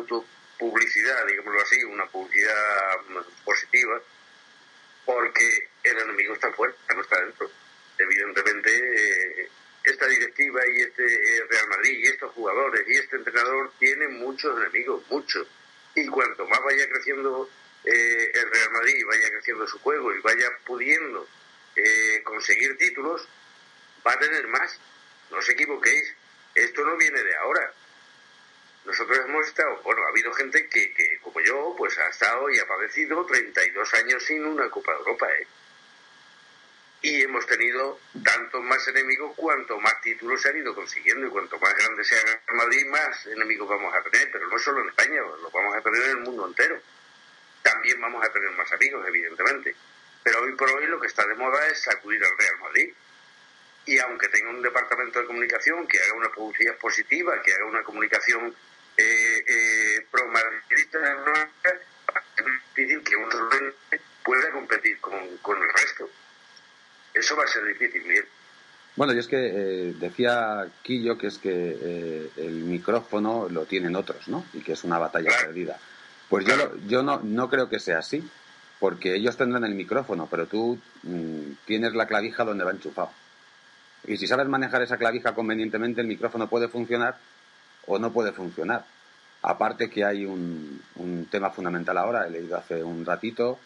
[0.63, 4.01] autopublicidad, digámoslo así, una publicidad mm, positiva,
[5.05, 7.51] porque el enemigo está fuera, no está dentro.
[7.99, 9.49] Evidentemente, eh,
[9.85, 14.57] esta directiva y este eh, Real Madrid y estos jugadores y este entrenador tienen muchos
[14.61, 15.47] enemigos, muchos.
[15.95, 17.51] Y cuanto más vaya creciendo
[17.85, 21.27] eh, el Real Madrid, vaya creciendo su juego y vaya pudiendo
[21.77, 23.29] eh, conseguir títulos,
[24.07, 24.79] va a tener más.
[25.31, 26.15] No os equivoquéis,
[26.55, 27.75] esto no viene de ahora.
[28.85, 32.59] Nosotros hemos estado, bueno, ha habido gente que, que como yo, pues ha estado y
[32.59, 35.47] ha padecido 32 años sin una Copa de Europa, ¿eh?
[37.05, 41.59] Y hemos tenido tantos más enemigos cuanto más títulos se han ido consiguiendo y cuanto
[41.59, 45.53] más grande sea Madrid, más enemigos vamos a tener, pero no solo en España, los
[45.53, 46.81] vamos a tener en el mundo entero.
[47.63, 49.75] También vamos a tener más amigos, evidentemente.
[50.23, 52.95] Pero hoy por hoy lo que está de moda es sacudir al Real Madrid.
[53.87, 57.83] Y aunque tenga un departamento de comunicación que haga una publicidad positiva, que haga una
[57.83, 58.55] comunicación
[58.97, 61.33] eh, eh, pro-madridista, no,
[61.65, 62.45] es
[62.77, 63.73] difícil que un Rubén
[64.25, 66.09] pueda competir con, con el resto.
[67.15, 68.25] Eso va a ser difícil, Miguel.
[68.97, 71.51] Bueno, y es que eh, decía Quillo que es que
[71.81, 74.45] eh, el micrófono lo tienen otros, ¿no?
[74.53, 75.47] Y que es una batalla Claro.
[75.47, 75.79] perdida.
[76.29, 78.23] Pues yo, lo- yo no, no creo que sea así,
[78.81, 83.11] porque ellos tendrán el micrófono, pero tú mm, tienes la clavija donde va enchufado.
[84.07, 87.17] Y si sabes manejar esa clavija convenientemente, el micrófono puede funcionar
[87.87, 88.85] o no puede funcionar.
[89.43, 93.59] Aparte que hay un, un tema fundamental ahora, he leído hace un ratito,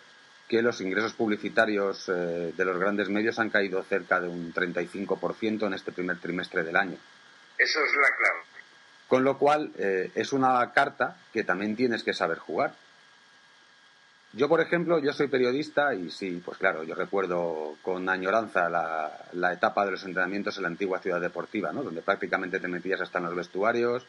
[0.48, 5.66] que los ingresos publicitarios eh, de los grandes medios han caído cerca de un 35%
[5.66, 6.96] en este primer trimestre del año.
[7.59, 8.40] Eso es la clave.
[9.09, 12.74] Con lo cual, eh, es una carta que también tienes que saber jugar.
[14.37, 19.11] Yo, por ejemplo, yo soy periodista y sí, pues claro, yo recuerdo con añoranza la,
[19.33, 21.83] la etapa de los entrenamientos en la antigua ciudad deportiva, ¿no?
[21.83, 24.07] Donde prácticamente te metías hasta en los vestuarios,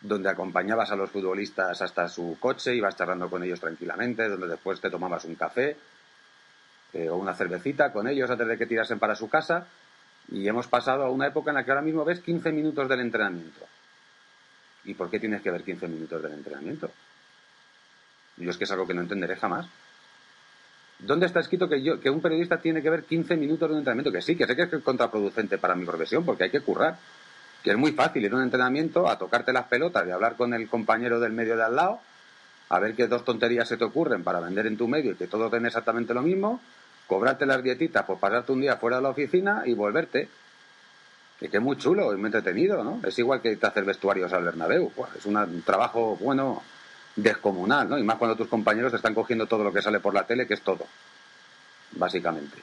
[0.00, 4.80] donde acompañabas a los futbolistas hasta su coche, ibas charlando con ellos tranquilamente, donde después
[4.80, 5.76] te tomabas un café
[6.94, 9.66] eh, o una cervecita con ellos antes de que tirasen para su casa.
[10.28, 13.00] Y hemos pasado a una época en la que ahora mismo ves 15 minutos del
[13.00, 13.66] entrenamiento.
[14.84, 16.90] ¿Y por qué tienes que ver 15 minutos del entrenamiento?
[18.36, 19.66] Yo es que es algo que no entenderé jamás.
[20.98, 23.78] ¿Dónde está escrito que, yo, que un periodista tiene que ver 15 minutos de un
[23.80, 24.12] entrenamiento?
[24.12, 26.96] Que sí, que sé que es contraproducente para mi profesión, porque hay que currar.
[27.62, 30.54] Que es muy fácil ir a un entrenamiento a tocarte las pelotas y hablar con
[30.54, 32.00] el compañero del medio de al lado,
[32.68, 35.26] a ver qué dos tonterías se te ocurren para vender en tu medio y que
[35.26, 36.60] todos den exactamente lo mismo,
[37.06, 40.28] cobrarte las dietitas por pasarte un día fuera de la oficina y volverte.
[41.38, 43.00] Que, que es muy chulo y muy entretenido, ¿no?
[43.04, 44.92] Es igual que te hacer vestuarios al Bernabéu.
[44.96, 46.62] Buah, es un trabajo, bueno,
[47.16, 47.98] descomunal, ¿no?
[47.98, 50.46] Y más cuando tus compañeros te están cogiendo todo lo que sale por la tele,
[50.46, 50.86] que es todo,
[51.92, 52.56] básicamente.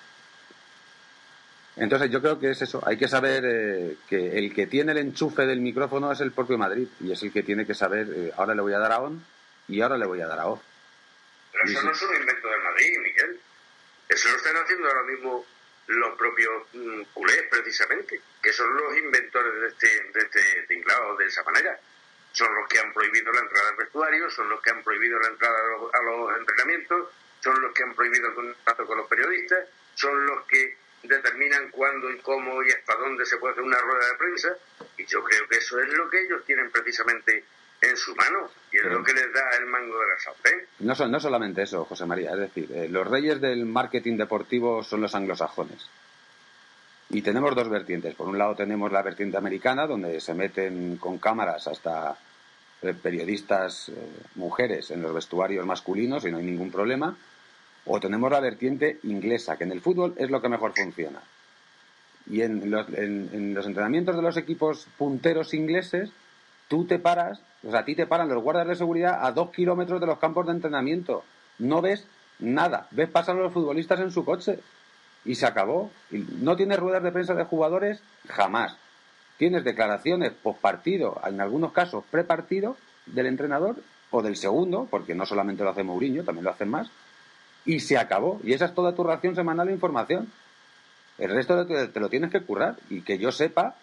[1.76, 4.98] Entonces yo creo que es eso, hay que saber eh, que el que tiene el
[4.98, 8.34] enchufe del micrófono es el propio Madrid y es el que tiene que saber, eh,
[8.36, 9.24] ahora le voy a dar a on
[9.70, 10.60] y ahora le voy a dar a off.
[11.54, 11.86] Pero eso sí.
[11.86, 13.40] no es un invento del Madrid, Miguel.
[14.10, 15.46] Eso lo están haciendo ahora mismo
[15.88, 21.26] los propios mm, culés, precisamente, que son los inventores de este, de este tinglado, de
[21.26, 21.80] esa manera.
[22.32, 25.28] Son los que han prohibido la entrada al vestuario, son los que han prohibido la
[25.30, 27.10] entrada a los, a los entrenamientos,
[27.42, 32.12] son los que han prohibido el contacto con los periodistas, son los que determinan cuándo
[32.12, 34.50] y cómo y hasta dónde se puede hacer una rueda de prensa.
[34.98, 37.44] Y yo creo que eso es lo que ellos tienen precisamente
[37.82, 40.68] en su mano y es lo que les da el mango de la sartén.
[40.80, 44.84] No, son, no solamente eso, José María, es decir, eh, los reyes del marketing deportivo
[44.84, 45.90] son los anglosajones.
[47.10, 48.14] Y tenemos dos vertientes.
[48.16, 52.18] Por un lado tenemos la vertiente americana, donde se meten con cámaras hasta
[52.82, 53.94] eh, periodistas eh,
[54.36, 57.18] mujeres en los vestuarios masculinos y no hay ningún problema.
[57.86, 61.22] O tenemos la vertiente inglesa, que en el fútbol es lo que mejor funciona.
[62.30, 66.12] Y en los, en los entrenamientos de los equipos punteros ingleses,
[66.70, 69.50] tú te paras, o sea, a ti te paran los guardas de seguridad a dos
[69.50, 71.24] kilómetros de los campos de entrenamiento.
[71.58, 72.08] No ves
[72.40, 72.88] nada.
[72.92, 74.60] Ves pasar a los futbolistas en su coche.
[75.26, 75.92] Y se acabó.
[76.12, 78.76] No tienes ruedas de prensa de jugadores jamás.
[79.38, 83.78] Tienes declaraciones post partido, en algunos casos pre-partido, del entrenador
[84.12, 86.90] o del segundo, porque no solamente lo hace Mourinho, también lo hacen más.
[87.66, 88.40] Y se acabó.
[88.44, 90.32] Y esa es toda tu ración semanal de información.
[91.18, 92.78] El resto te lo tienes que currar.
[92.90, 93.76] Y que yo sepa,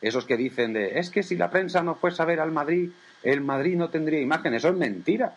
[0.00, 2.90] esos que dicen de es que si la prensa no fuese a ver al Madrid,
[3.22, 4.54] el Madrid no tendría imagen.
[4.54, 5.34] Eso es mentira.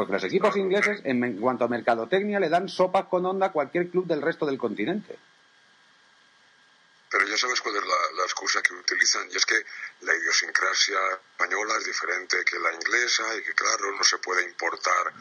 [0.00, 3.90] Porque los equipos ingleses, en cuanto a mercadotecnia, le dan sopas con onda a cualquier
[3.90, 5.18] club del resto del continente.
[7.10, 9.62] Pero ya sabes cuál es la, excusa que utilizan, y es que
[10.00, 10.96] la idiosincrasia
[11.32, 15.12] española es diferente que la inglesa, y que claro, no se puede importar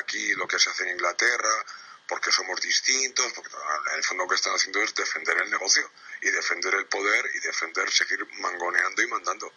[0.00, 1.64] aquí lo que se hace en Inglaterra,
[2.08, 3.50] porque somos distintos, porque
[3.92, 5.90] en el fondo lo que están haciendo es defender el negocio
[6.22, 9.52] y defender el poder y defender seguir mangoneando y mandando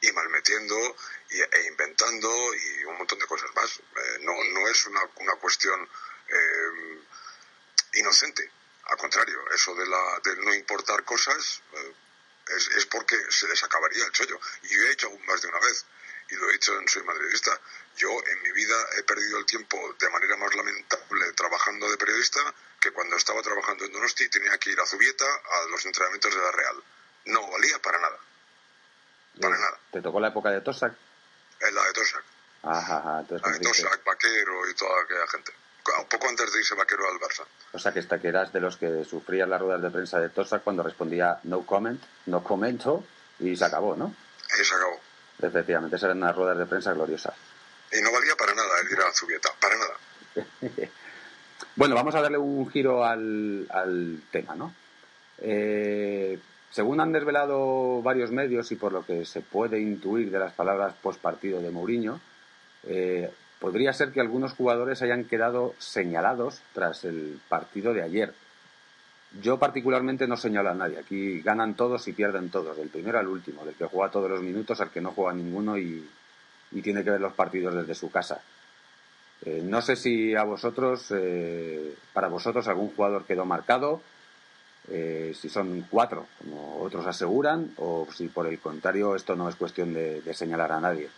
[0.00, 0.96] y malmetiendo
[1.30, 3.78] y, e inventando y un montón de cosas más.
[3.78, 5.88] Eh, no, no es una, una cuestión
[6.28, 7.00] eh,
[7.94, 8.50] inocente,
[8.88, 11.94] al contrario, eso de, la, de no importar cosas eh,
[12.56, 14.40] es, es, porque se les acabaría el chollo.
[14.62, 15.84] Y yo he hecho más de una vez,
[16.30, 17.58] y lo he hecho en Soy Madridista.
[17.96, 22.40] Yo en mi vida he perdido el tiempo de manera más lamentable trabajando de periodista
[22.80, 26.40] que cuando estaba trabajando en Donosti tenía que ir a Zubieta a los entrenamientos de
[26.40, 26.76] la Real.
[27.26, 28.18] No valía para nada.
[29.40, 29.80] Para nada.
[29.92, 30.94] ¿Te tocó la época de Tosak?
[31.60, 32.24] En la de Tosak.
[32.62, 35.52] Ajá, la de Tosak, Vaquero y toda aquella gente.
[35.98, 37.46] Un poco antes de irse Vaquero al Barça.
[37.72, 40.28] O sea, que, esta, que eras de los que sufrían las ruedas de prensa de
[40.28, 43.04] Tosak cuando respondía no comment, no comento
[43.38, 44.14] y se acabó, ¿no?
[44.60, 45.00] Y se acabó.
[45.40, 47.34] Efectivamente, esas eran unas ruedas de prensa gloriosas.
[47.92, 50.88] Y no valía para nada el ir a Zubieta, para nada.
[51.76, 54.74] bueno, vamos a darle un giro al, al tema, ¿no?
[55.40, 56.38] Eh,
[56.70, 60.94] según han desvelado varios medios y por lo que se puede intuir de las palabras
[61.00, 62.20] post partido de Mourinho,
[62.84, 68.34] eh, podría ser que algunos jugadores hayan quedado señalados tras el partido de ayer.
[69.32, 70.98] Yo particularmente no señalo a nadie.
[70.98, 74.40] Aquí ganan todos y pierden todos, del primero al último, del que juega todos los
[74.40, 76.08] minutos al que no juega ninguno y,
[76.82, 78.42] tiene que ver los partidos desde su casa.
[79.44, 84.02] Eh, no sé si a vosotros, eh, para vosotros, algún jugador quedó marcado,
[84.90, 89.56] eh, si son cuatro, como otros aseguran, o si por el contrario esto no es
[89.56, 91.08] cuestión de, señalar a nadie.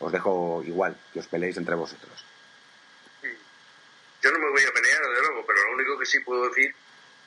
[0.00, 2.24] Os dejo igual, que os peleéis entre vosotros.
[4.22, 6.74] Yo no me voy a pelear, de luego, pero lo único que sí puedo decir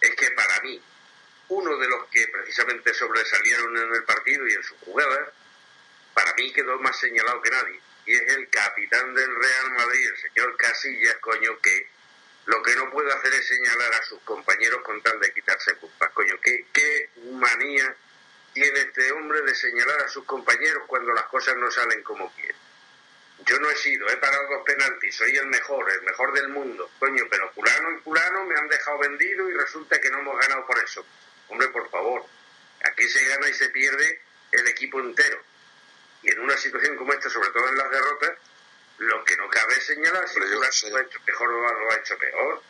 [0.04, 0.82] es que para mí,
[1.50, 5.32] uno de los que precisamente sobresalieron en el partido y en su jugada,
[6.13, 7.80] para mí quedó más señalado que nadie.
[8.06, 11.88] Y es el capitán del Real Madrid, el señor Casillas, coño, que
[12.46, 16.12] lo que no puede hacer es señalar a sus compañeros con tal de quitarse culpas.
[16.12, 17.96] Coño, ¿qué, qué manía
[18.54, 22.56] tiene este hombre de señalar a sus compañeros cuando las cosas no salen como quiere.
[23.46, 26.90] Yo no he sido, he parado dos penaltis, soy el mejor, el mejor del mundo.
[27.00, 30.66] Coño, pero fulano y fulano me han dejado vendido y resulta que no hemos ganado
[30.66, 31.06] por eso.
[31.50, 32.26] Hombre, por favor,
[32.84, 35.42] aquí se gana y se pierde el equipo entero.
[36.22, 38.32] Y en una situación como esta, sobre todo en las derrotas,
[39.00, 41.96] lo que no cabe es señalar si fulano lo ha hecho mejor o lo ha
[41.96, 42.64] hecho peor.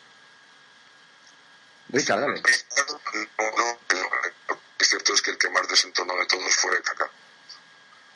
[1.90, 2.42] Richard, dale.
[3.38, 3.78] No, no,
[4.78, 7.10] es cierto es que el que más desentonó de todos fue Kaká.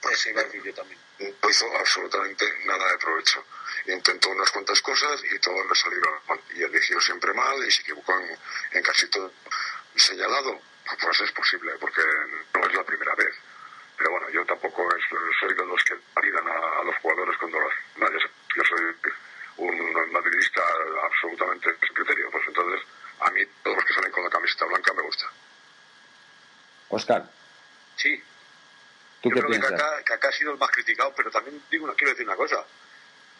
[0.00, 0.30] Pues sí,
[0.64, 1.00] yo también.
[1.18, 3.44] No hizo absolutamente nada de provecho.
[3.86, 6.40] Intentó unas cuantas cosas y todos le salieron mal.
[6.54, 8.14] Y eligió siempre mal y se equivocó
[8.72, 9.32] en, casi todo.
[9.96, 10.60] Señalado,
[11.00, 12.02] pues es posible, porque
[12.54, 13.34] no es la primera vez.
[13.96, 14.88] Pero bueno, yo tampoco
[15.40, 18.18] soy de los que validan a, los jugadores cuando las, nadie
[18.56, 19.12] Yo soy
[19.56, 20.62] un madridista
[21.02, 22.30] absolutamente sin criterio.
[22.30, 22.86] Pues entonces,
[23.20, 25.26] a mí todos los que salen con la camiseta blanca me gusta.
[26.90, 27.28] Oscar.
[27.96, 28.22] Sí,
[29.22, 29.72] ¿Tú Yo qué creo piensas?
[29.98, 32.64] Que Kaká, ha sido el más criticado, pero también digo, quiero decir una cosa.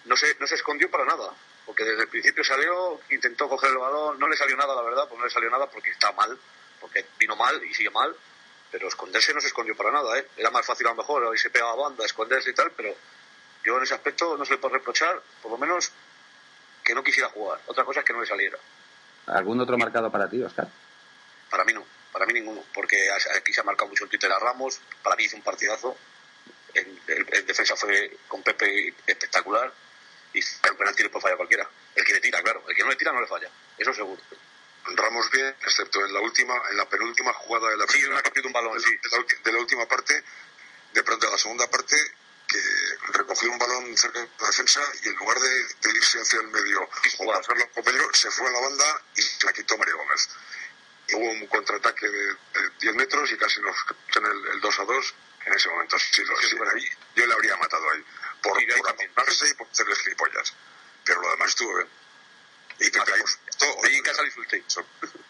[0.05, 1.33] No se, no se escondió para nada,
[1.67, 5.09] porque desde el principio salió, intentó coger el balón, no le salió nada, la verdad,
[5.09, 6.39] pues no le salió nada porque está mal,
[6.81, 8.15] porque vino mal y sigue mal,
[8.71, 10.27] pero esconderse no se escondió para nada, ¿eh?
[10.37, 12.95] Era más fácil a lo mejor, hoy se pegaba banda, esconderse y tal, pero
[13.65, 15.93] yo en ese aspecto no se le puedo reprochar, por lo menos
[16.83, 17.61] que no quisiera jugar.
[17.67, 18.59] Otra cosa es que no le saliera.
[19.27, 20.69] ¿Algún otro marcado para ti, Oscar?
[21.51, 21.85] Para mí no.
[22.13, 25.25] Para mí ninguno, porque aquí se ha marcado mucho el Twitter a Ramos, para mí
[25.25, 25.97] hizo un partidazo,
[26.75, 29.73] en, en defensa fue con Pepe espectacular
[30.33, 31.69] y el penalti le puede fallar cualquiera.
[31.95, 32.63] El que le tira, claro.
[32.69, 33.51] El que no le tira no le falla.
[33.77, 34.21] Eso seguro.
[34.85, 38.47] Ramos bien, excepto en la última, en la penúltima jugada de la Sí, primera una
[38.47, 38.99] un balón, de, sí.
[39.03, 40.25] la, de la de la última parte,
[40.95, 41.97] de pronto en la segunda parte,
[42.49, 42.59] que
[43.13, 46.49] recogió un balón cerca de la defensa y en lugar de, de irse hacia el
[46.49, 46.81] medio
[47.19, 50.29] o hacerlo a compañero, se fue a la banda y la quitó Mario Gómez.
[51.09, 53.77] Y hubo un contraataque de, de 10 metros y casi nos
[54.17, 55.15] en el, el 2 a 2
[55.47, 55.99] en ese momento.
[55.99, 58.05] Sí, lo- sí, ahí, yo le habría matado ahí
[58.43, 60.53] por, Y por apuntarse y por hacerles gilipollas.
[61.05, 61.89] Pero lo demás estuvo bien.
[62.81, 63.23] Y Pepe, ahí,
[63.59, 64.63] todo- Ahí en casa disfruté.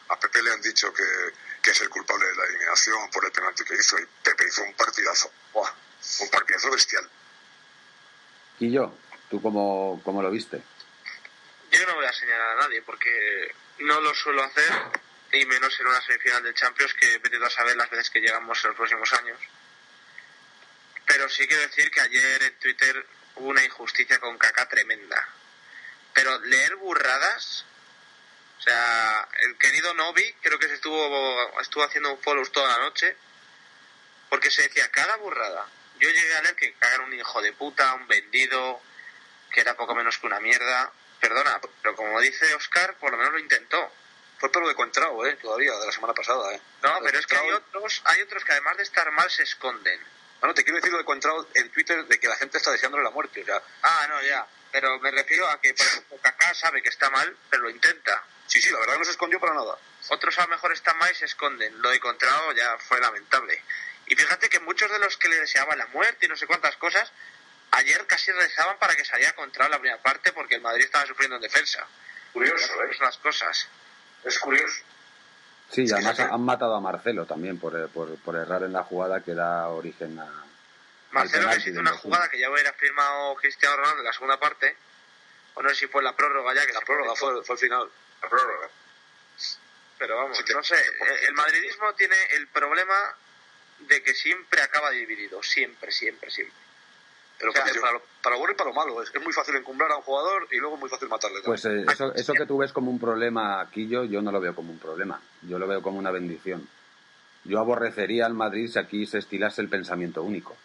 [0.09, 1.05] a Pepe le han dicho que,
[1.63, 4.63] que es el culpable de la eliminación por el penalti que hizo y Pepe hizo
[4.63, 5.31] un partidazo.
[5.53, 5.73] Buah,
[6.21, 7.09] un partidazo bestial.
[8.59, 8.93] Y yo,
[9.31, 10.61] ¿tú cómo, cómo lo viste?
[11.71, 14.73] Yo no voy a señalar a nadie porque no lo suelo hacer
[15.33, 18.63] y menos en una semifinal del Champions que vete a saber las veces que llegamos
[18.63, 19.39] en los próximos años.
[21.07, 25.29] Pero sí quiero decir que ayer en Twitter hubo una injusticia con Kaká tremenda.
[26.15, 27.65] Pero leer burradas,
[28.59, 32.85] o sea, el querido Novi creo que se estuvo estuvo haciendo un follow toda la
[32.85, 33.17] noche
[34.29, 35.67] porque se decía cada burrada.
[36.01, 38.81] Yo llegué a leer que era un hijo de puta, un vendido,
[39.51, 40.93] que era poco menos que una mierda.
[41.21, 43.93] Perdona, pero como dice Oscar, por lo menos lo intentó.
[44.39, 45.37] Fue pero de Contrao, ¿eh?
[45.43, 46.61] Todavía, de la semana pasada, ¿eh?
[46.83, 49.43] No, de pero es que hay otros, hay otros que además de estar mal se
[49.43, 50.01] esconden.
[50.41, 53.03] Bueno, te quiero decir lo de Contrao en Twitter de que la gente está deseándole
[53.03, 53.43] la muerte.
[53.43, 54.47] O sea, Ah, no, ya.
[54.71, 58.23] Pero me refiero a que, por ejemplo, Kaká sabe que está mal, pero lo intenta.
[58.47, 59.77] sí, sí, la verdad que no se escondió para nada.
[60.11, 61.83] Otros a lo mejor están mal y se esconden.
[61.83, 63.63] Lo de Contrao ya fue lamentable.
[64.07, 66.77] Y fíjate que muchos de los que le deseaban la muerte y no sé cuántas
[66.77, 67.11] cosas,
[67.73, 71.37] ayer casi rezaban para que saliera Contrao la primera parte porque el Madrid estaba sufriendo
[71.37, 71.85] en defensa.
[72.33, 72.97] Curioso, ¿eh?
[73.01, 73.69] las cosas.
[74.25, 74.83] Es curioso.
[75.71, 79.23] Sí, y además han matado a Marcelo también por, por, por errar en la jugada
[79.23, 80.45] que da origen a...
[81.11, 81.99] Marcelo que se hizo una 2-1.
[81.99, 84.77] jugada que ya hubiera firmado Cristiano Ronaldo en la segunda parte,
[85.55, 87.91] o no sé si fue la prórroga ya, que La prórroga fue, fue el final.
[88.23, 88.69] La prórroga.
[89.99, 93.17] Pero vamos, no sé, eh, el madridismo tiene el problema
[93.81, 96.57] de que siempre acaba dividido, siempre, siempre, siempre.
[97.39, 99.03] Pero yo- para, lo, para lo bueno y para lo malo.
[99.03, 101.39] Es, es muy fácil encumbrar a un jugador y luego muy fácil matarle.
[101.45, 104.41] Pues eh, eso, eso que tú ves como un problema aquí, yo, yo no lo
[104.41, 105.21] veo como un problema.
[105.43, 106.67] Yo lo veo como una bendición.
[107.45, 110.57] Yo aborrecería al Madrid si aquí se estilase el pensamiento único.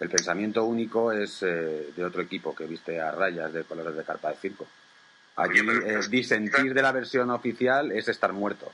[0.00, 4.04] El pensamiento único es eh, de otro equipo que viste a rayas de colores de
[4.04, 4.66] carpa de circo.
[5.48, 8.72] Pero- eh, disentir de la versión oficial es estar muerto.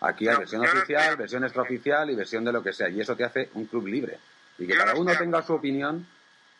[0.00, 2.88] Aquí hay versión oficial, versión extraoficial y versión de lo que sea.
[2.88, 4.18] Y eso te hace un club libre.
[4.58, 6.06] Y que cada uno tenga su opinión,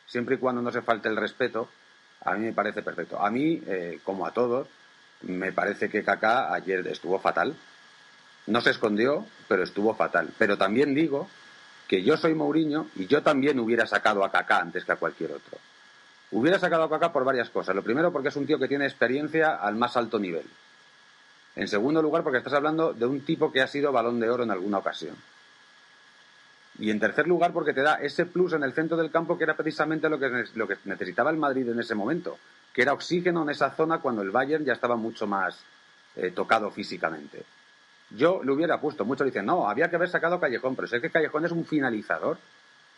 [0.09, 1.69] siempre y cuando no se falte el respeto,
[2.25, 3.21] a mí me parece perfecto.
[3.21, 4.67] A mí, eh, como a todos,
[5.23, 7.55] me parece que Kaká ayer estuvo fatal.
[8.47, 10.31] No se escondió, pero estuvo fatal.
[10.39, 11.29] Pero también digo
[11.87, 15.33] que yo soy Mourinho y yo también hubiera sacado a Kaká antes que a cualquier
[15.33, 15.59] otro.
[16.31, 17.75] Hubiera sacado a Kaká por varias cosas.
[17.75, 20.47] Lo primero porque es un tío que tiene experiencia al más alto nivel.
[21.57, 24.45] En segundo lugar porque estás hablando de un tipo que ha sido balón de oro
[24.45, 25.17] en alguna ocasión.
[26.79, 29.45] Y en tercer lugar porque te da ese plus en el centro del campo que
[29.45, 32.39] era precisamente lo que, lo que necesitaba el Madrid en ese momento,
[32.73, 35.61] que era oxígeno en esa zona cuando el Bayern ya estaba mucho más
[36.17, 37.45] eh, tocado físicamente.
[38.11, 41.11] Yo le hubiera puesto, muchos dicen, no, había que haber sacado Callejón, pero sé que
[41.11, 42.39] Callejón es un finalizador.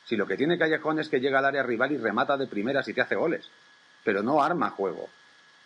[0.04, 2.86] Si lo que tiene Callejón es que llega al área rival y remata de primeras
[2.88, 3.50] y te hace goles,
[4.04, 5.08] pero no arma juego.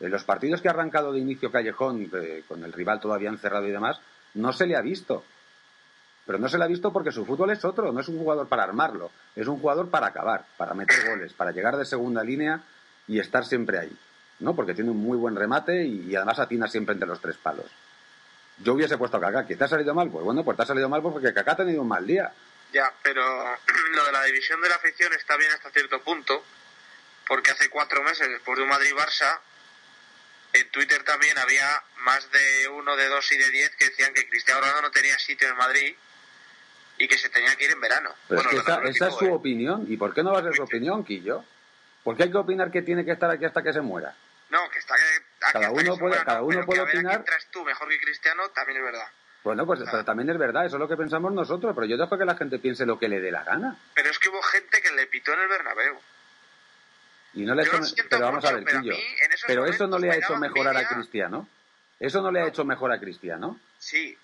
[0.00, 3.66] En los partidos que ha arrancado de inicio Callejón, eh, con el rival todavía encerrado
[3.66, 4.00] y demás,
[4.35, 5.24] no se le ha visto.
[6.26, 8.48] Pero no se le ha visto porque su fútbol es otro, no es un jugador
[8.48, 12.60] para armarlo, es un jugador para acabar, para meter goles, para llegar de segunda línea
[13.06, 13.96] y estar siempre ahí.
[14.40, 14.56] ¿No?
[14.56, 17.66] Porque tiene un muy buen remate y, y además atina siempre entre los tres palos.
[18.58, 20.10] Yo hubiese puesto a Kaká, ¿que te ha salido mal?
[20.10, 22.32] Pues bueno, pues te ha salido mal porque Kaká ha tenido un mal día.
[22.72, 23.22] Ya, pero
[23.94, 26.44] lo de la división de la afición está bien hasta cierto punto,
[27.26, 29.38] porque hace cuatro meses, después de un Madrid-Barça,
[30.52, 34.28] en Twitter también había más de uno, de dos y de diez que decían que
[34.28, 35.94] Cristiano Ronaldo no tenía sitio en Madrid
[37.04, 38.10] y que se tenía que ir en verano.
[38.28, 39.30] Pero Bueno, es que esa, es su ¿eh?
[39.32, 39.84] opinión.
[39.88, 41.44] ¿Y por qué no va a ser su opinión, Quillo?
[42.02, 44.14] ¿Por qué hay que opinar que tiene que estar aquí hasta que se muera?
[44.50, 45.02] No, que está que,
[45.38, 46.96] Cada hasta uno que se puede- muera, cada no, uno pero puede que a ver
[46.96, 47.24] a opinar.
[47.50, 49.06] tú mejor que Cristiano también es verdad.
[49.42, 52.16] Bueno, pues pero también es verdad, eso es lo que pensamos nosotros, pero yo dejo
[52.16, 53.76] que la gente piense lo que le dé la gana.
[53.94, 55.98] Pero es que hubo gente que le pitó en el Bernabéu.
[57.34, 58.94] Y no le ha Yo hecho pero vamos a ver, pero Quillo.
[59.46, 60.88] Pero eso no le ha hecho mejorar a.
[60.88, 61.48] Cristiano.
[62.00, 63.59] Eso no le ha hecho mejor a Cristiano.
[63.78, 64.16] Sí,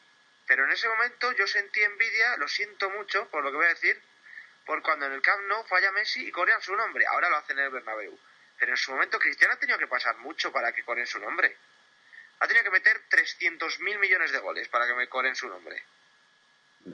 [0.50, 3.68] pero en ese momento yo sentí envidia, lo siento mucho por lo que voy a
[3.76, 3.96] decir,
[4.66, 7.06] por cuando en el Camp Nou falla Messi y corrían su nombre.
[7.06, 8.18] Ahora lo hacen en el Bernabéu.
[8.58, 11.56] Pero en su momento Cristiano ha tenido que pasar mucho para que corren su nombre.
[12.40, 15.80] Ha tenido que meter 300.000 millones de goles para que me corren su nombre.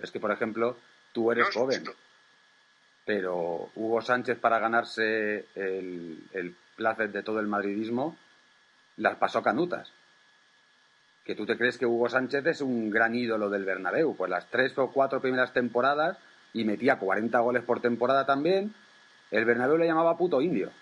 [0.03, 0.79] Es que, por ejemplo,
[1.15, 1.79] tú eres No joven.
[1.87, 1.97] justo.
[3.07, 8.19] pero Hugo Sánchez para ganarse el, el placer de todo el madridismo
[8.99, 9.91] las pasó canutas.
[11.27, 14.49] Que tú te crees que Hugo Sánchez es un gran ídolo del Bernabéu, pues las
[14.49, 16.17] tres o cuatro primeras temporadas
[16.53, 18.75] y metía 40 goles por temporada también,
[19.33, 20.73] el Bernabéu le llamaba puto indio.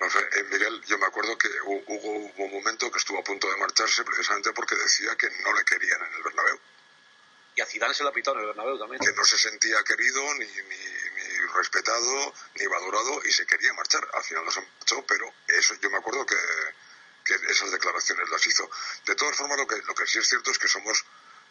[0.00, 3.22] No sé, eh, Miguel, yo me acuerdo que Hugo hubo un momento que estuvo a
[3.22, 6.58] punto de marcharse precisamente porque decía que no le querían en el Bernabéu,
[7.56, 9.00] Y a Zidane se lo pitó en el Bernabéu también.
[9.00, 14.06] que no se sentía querido ni, ni, ni respetado ni valorado y se quería marchar.
[14.14, 16.36] Al final no se marchó, pero eso yo me acuerdo que,
[17.38, 18.68] que esas declaraciones las hizo.
[19.06, 21.04] De todas formas, lo que, sí es cierto es que somos,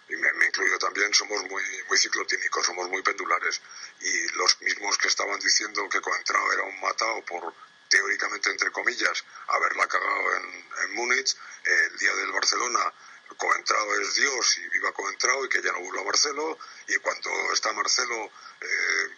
[0.09, 3.61] y me, incluyo también, somos muy, muy ciclotímicos, somos muy pendulares.
[4.01, 7.53] Y los mismos que estaban diciendo que Coentrao era un matado por,
[7.87, 12.93] teóricamente, entre comillas, haberla cagado en, en Múnich, el día del Barcelona,
[13.37, 16.57] Coentrao es Dios y viva Coentrao y que ya no vuelva Marcelo,
[16.87, 18.31] y cuando está Marcelo...
[18.61, 19.15] Eh,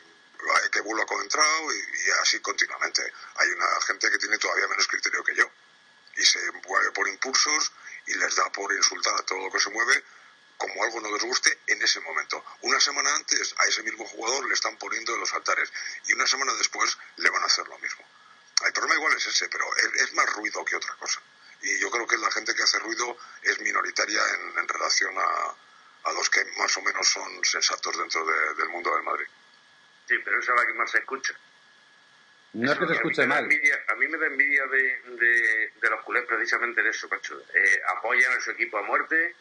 [0.63, 3.03] hay que vuelva Coentrao y, y así continuamente.
[3.35, 5.45] Hay una gente que tiene todavía menos criterio que yo
[6.21, 7.71] y se mueve por impulsos
[8.07, 10.03] y les da por insultar a todo lo que se mueve
[10.57, 12.43] como algo no les guste en ese momento.
[12.61, 15.71] Una semana antes a ese mismo jugador le están poniendo en los altares
[16.05, 18.05] y una semana después le van a hacer lo mismo.
[18.63, 19.65] El problema igual es ese, pero
[19.95, 21.19] es, más ruido que otra cosa.
[21.63, 25.55] Y yo creo que la gente que hace ruido es minoritaria en, en relación a,
[26.09, 29.25] a los que más o menos son sensatos dentro de- del mundo del Madrid.
[30.07, 31.33] Sí, pero esa es la que más se escucha.
[32.53, 33.43] No es que mí escuche mal.
[33.45, 37.39] envidia- a mí me da envidia de, de, de los culés precisamente de eso, macho.
[37.53, 39.35] Eh, apoyan a su equipo a muerte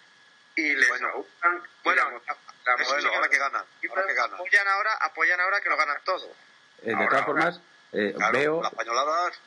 [0.57, 1.09] y les Bueno.
[1.09, 1.61] aúpan.
[1.83, 2.03] Bueno,
[2.67, 4.35] la modelo- sí, ahora que ganan, ahora que ganan.
[4.35, 6.27] apoyan ahora, apoyan ahora que lo ganan todo.
[6.83, 7.43] Eh, de Ahora, todas ahora.
[7.43, 7.61] formas,
[7.93, 9.41] eh, Claro, veo, las pañoladas,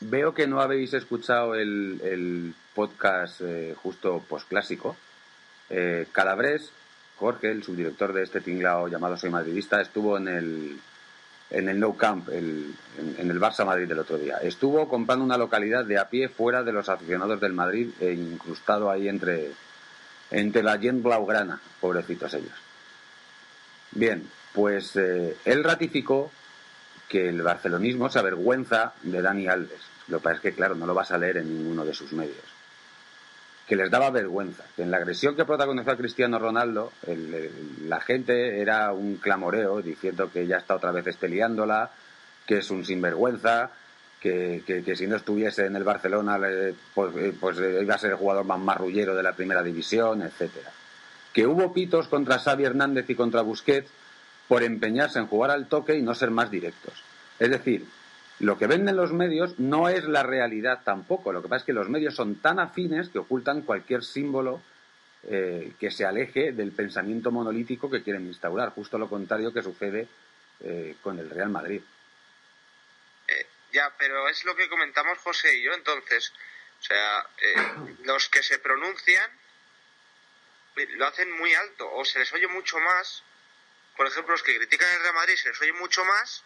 [0.00, 4.96] veo que no habéis escuchado el, el podcast eh, justo posclásico.
[5.68, 6.70] Eh, Calabres,
[7.16, 10.80] Jorge, el subdirector de este tinglao llamado Soy Madridista, estuvo en el,
[11.50, 12.74] en el No Camp, el-
[13.18, 14.36] en, el Barça Madrid del otro día.
[14.38, 18.90] Estuvo comprando una localidad de a pie fuera de los aficionados del Madrid e incrustado
[18.90, 19.50] ahí entre,
[20.30, 22.52] entre la gente blaugrana, pobrecitos ellos.
[23.92, 26.30] Bien, pues eh, él ratificó
[27.08, 29.80] que el barcelonismo se avergüenza de Dani Alves.
[30.08, 32.12] Lo que pasa es que, claro, no lo vas a leer en ninguno de sus
[32.12, 32.36] medios.
[33.70, 34.64] Que les daba vergüenza.
[34.78, 36.92] En la agresión que protagonizó a Cristiano Ronaldo,
[37.86, 41.88] la gente era un clamoreo diciendo que ya está otra vez esteliándola,
[42.48, 43.70] que es un sinvergüenza,
[44.20, 46.36] que, que- si no estuviese en el Barcelona,
[46.92, 50.22] pues, eh, pues, eh, iba a ser el jugador más marrullero de la primera división,
[50.22, 50.72] etcétera.
[51.32, 53.88] Que hubo pitos contra Xavi Hernández y contra Busquets
[54.48, 56.94] por empeñarse en jugar al toque y no ser más directos.
[57.38, 57.86] Es decir,
[58.40, 61.32] lo que venden los medios no es la realidad tampoco.
[61.32, 64.62] Lo que pasa es que los medios son tan afines que ocultan cualquier símbolo
[65.24, 68.70] eh, que se aleje del pensamiento monolítico que quieren instaurar.
[68.70, 70.08] Justo lo contrario que sucede
[70.60, 71.82] eh, con el Real Madrid.
[73.28, 76.32] Eh, ya, pero es lo que comentamos José y yo entonces.
[76.80, 79.30] O sea, eh, los que se pronuncian
[80.76, 83.22] eh, lo hacen muy alto o se les oye mucho más.
[83.98, 86.42] Por ejemplo, los que critican el Real Madrid se les oye mucho más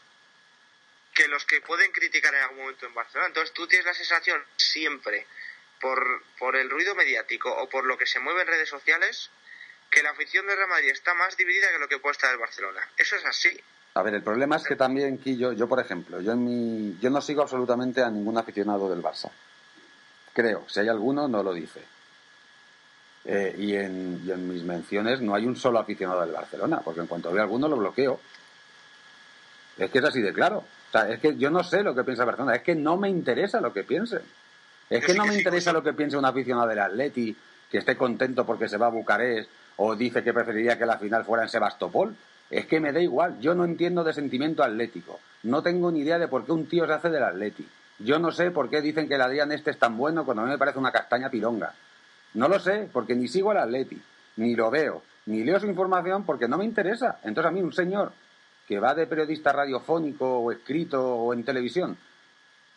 [1.14, 3.28] que los que pueden criticar en algún momento en Barcelona.
[3.28, 5.26] Entonces tú tienes la sensación siempre,
[5.80, 9.30] por, por el ruido mediático o por lo que se mueve en redes sociales,
[9.90, 12.40] que la afición del Real Madrid está más dividida que lo que puede estar el
[12.40, 12.80] Barcelona.
[12.96, 13.58] Eso es así.
[13.94, 17.10] A ver, el problema es que también, Quillo, yo por ejemplo, yo en mi, yo
[17.10, 19.30] no sigo absolutamente a ningún aficionado del Barça.
[20.32, 21.80] Creo, si hay alguno, no lo dice.
[23.24, 27.00] Eh, y, en, y en mis menciones no hay un solo aficionado del Barcelona, porque
[27.00, 28.20] en cuanto veo alguno lo bloqueo.
[29.78, 30.64] Es que es así de claro.
[30.94, 33.08] O sea, es que yo no sé lo que piensa Barcelona, es que no me
[33.08, 34.20] interesa lo que piensen.
[34.88, 37.36] Es que no me interesa lo que piense un aficionado del Atleti,
[37.68, 41.24] que esté contento porque se va a Bucarest, o dice que preferiría que la final
[41.24, 42.14] fuera en Sebastopol.
[42.48, 45.18] Es que me da igual, yo no entiendo de sentimiento atlético.
[45.42, 47.66] No tengo ni idea de por qué un tío se hace del Atleti.
[47.98, 50.46] Yo no sé por qué dicen que el Adrián este es tan bueno cuando a
[50.46, 51.74] mí me parece una castaña pironga.
[52.34, 54.00] No lo sé, porque ni sigo al Atleti,
[54.36, 57.18] ni lo veo, ni leo su información porque no me interesa.
[57.24, 58.12] Entonces a mí un señor
[58.66, 61.98] que va de periodista radiofónico o escrito o en televisión,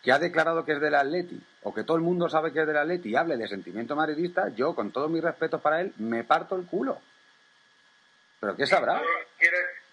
[0.03, 2.67] que ha declarado que es del Atleti, o que todo el mundo sabe que es
[2.67, 6.23] del Atleti y hable de sentimiento madridista, yo, con todos mis respetos para él, me
[6.23, 7.01] parto el culo.
[8.39, 8.99] ¿Pero qué sabrá?
[8.99, 9.49] Todo lo, que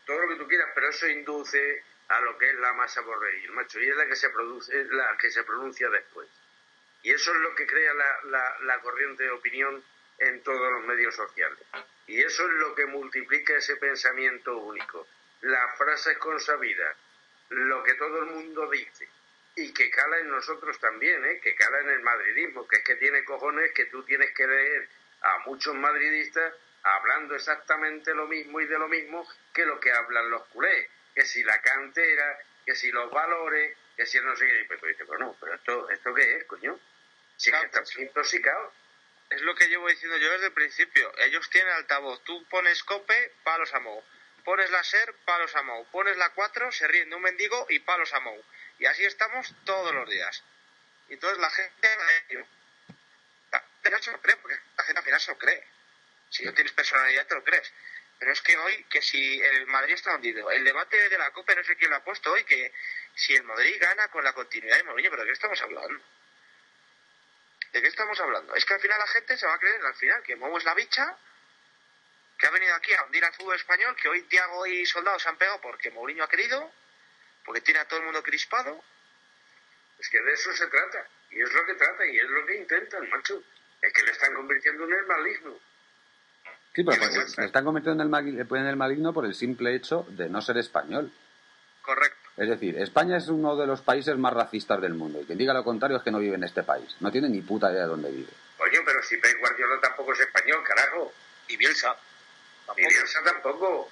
[0.06, 3.50] todo lo que tú quieras, pero eso induce a lo que es la masa reír,
[3.52, 6.28] macho, y es la que se produce, la que se pronuncia después.
[7.02, 9.82] Y eso es lo que crea la, la, la corriente de opinión
[10.18, 11.58] en todos los medios sociales.
[12.06, 15.06] Y eso es lo que multiplica ese pensamiento único.
[15.44, 16.96] Las frases consabidas,
[17.50, 19.08] lo que todo el mundo dice,
[19.56, 21.40] y que cala en nosotros también, ¿eh?
[21.40, 24.88] que cala en el madridismo, que es que tiene cojones que tú tienes que leer
[25.20, 30.30] a muchos madridistas hablando exactamente lo mismo y de lo mismo que lo que hablan
[30.30, 30.88] los culés.
[31.14, 34.64] que si la cantera, que si los valores, que si no sé qué.
[34.68, 36.76] Pero dice, pero no, pero esto, ¿esto qué es, coño?
[37.36, 37.84] Si es que Claro.
[37.84, 38.72] están intoxicados.
[39.30, 41.12] Es lo que llevo diciendo yo desde el principio.
[41.18, 42.24] Ellos tienen altavoz.
[42.24, 44.02] Tú pones cope, palos a Mou.
[44.44, 45.86] Pones la SER, palos a Mou.
[45.90, 48.44] Pones la 4, se ríen de un mendigo y palos a Mou.
[48.78, 50.42] Y así estamos todos los días.
[51.08, 51.88] Y entonces la gente...
[52.28, 52.44] eh,
[53.90, 55.66] La se lo cree, porque la gente al final se lo cree.
[56.30, 57.72] Si no tienes personalidad te lo crees.
[58.18, 61.54] Pero es que hoy, que si el Madrid está hundido, el debate de la Copa,
[61.54, 62.72] no sé quién lo ha puesto hoy, que
[63.14, 66.04] si el Madrid gana con la continuidad de Mourinho, ¿pero de qué estamos hablando?
[67.72, 68.54] ¿De qué estamos hablando?
[68.54, 70.64] Es que al final la gente se va a creer al final que Mou es
[70.64, 71.16] la bicha,
[72.38, 75.28] que ha venido aquí a hundir al fútbol español, que hoy Tiago y Soldado se
[75.28, 76.70] han pegado porque Mourinho ha querido,
[77.44, 78.82] porque tiene a todo el mundo crispado.
[79.98, 81.06] Es que de eso se trata.
[81.30, 83.42] Y es lo que trata y es lo que intentan, macho.
[83.80, 85.54] Es que le están convirtiendo en el maligno.
[86.74, 89.74] Sí, pero ¿Qué pues, me están convirtiendo en el, en el maligno por el simple
[89.74, 91.12] hecho de no ser español.
[91.82, 92.24] Correcto.
[92.36, 95.20] Es decir, España es uno de los países más racistas del mundo.
[95.20, 96.96] Y quien diga lo contrario es que no vive en este país.
[96.98, 98.30] No tiene ni puta idea de dónde vive.
[98.58, 101.12] Coño, pero si Pep Guardiola tampoco es español, carajo.
[101.46, 101.96] Y Bielsa.
[102.76, 103.88] Y Bielsa tampoco.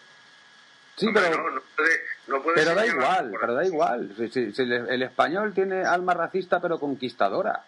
[0.96, 4.14] Sí, pero, no, no puede, no puede pero da igual, por- pero da igual.
[4.16, 7.64] Si, si- si el, el español tiene alma racista pero conquistadora.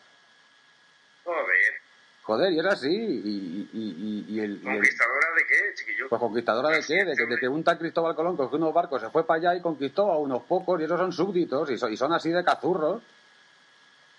[1.24, 1.74] Joder.
[2.22, 2.88] Joder, y es así.
[2.88, 6.08] Y, y- y- y el, y el- ¿Conquistadora de qué, chiquillo?
[6.08, 7.04] Pues conquistadora de qué?
[7.04, 9.54] De que, de que un tal Cristóbal Colón cogió unos barcos, se fue para allá
[9.58, 13.02] y conquistó a unos pocos y esos son súbditos y son así de cazurros.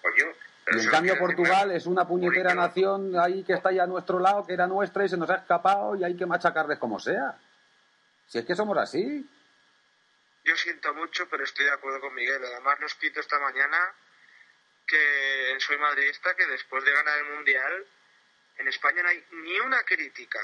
[0.01, 0.25] Coño.
[0.67, 4.45] Y en cambio Portugal es una puñetera nación ahí que está ya a nuestro lado,
[4.45, 7.37] que era nuestra y se nos ha escapado y hay que machacarles como sea.
[8.27, 9.29] Si es que somos así.
[10.43, 12.43] Yo siento mucho, pero estoy de acuerdo con Miguel.
[12.43, 13.77] Además, lo he escrito esta mañana
[14.87, 17.85] que soy madridista, que después de ganar el Mundial,
[18.57, 20.39] en España no hay ni una crítica,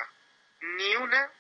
[0.61, 1.31] ni una,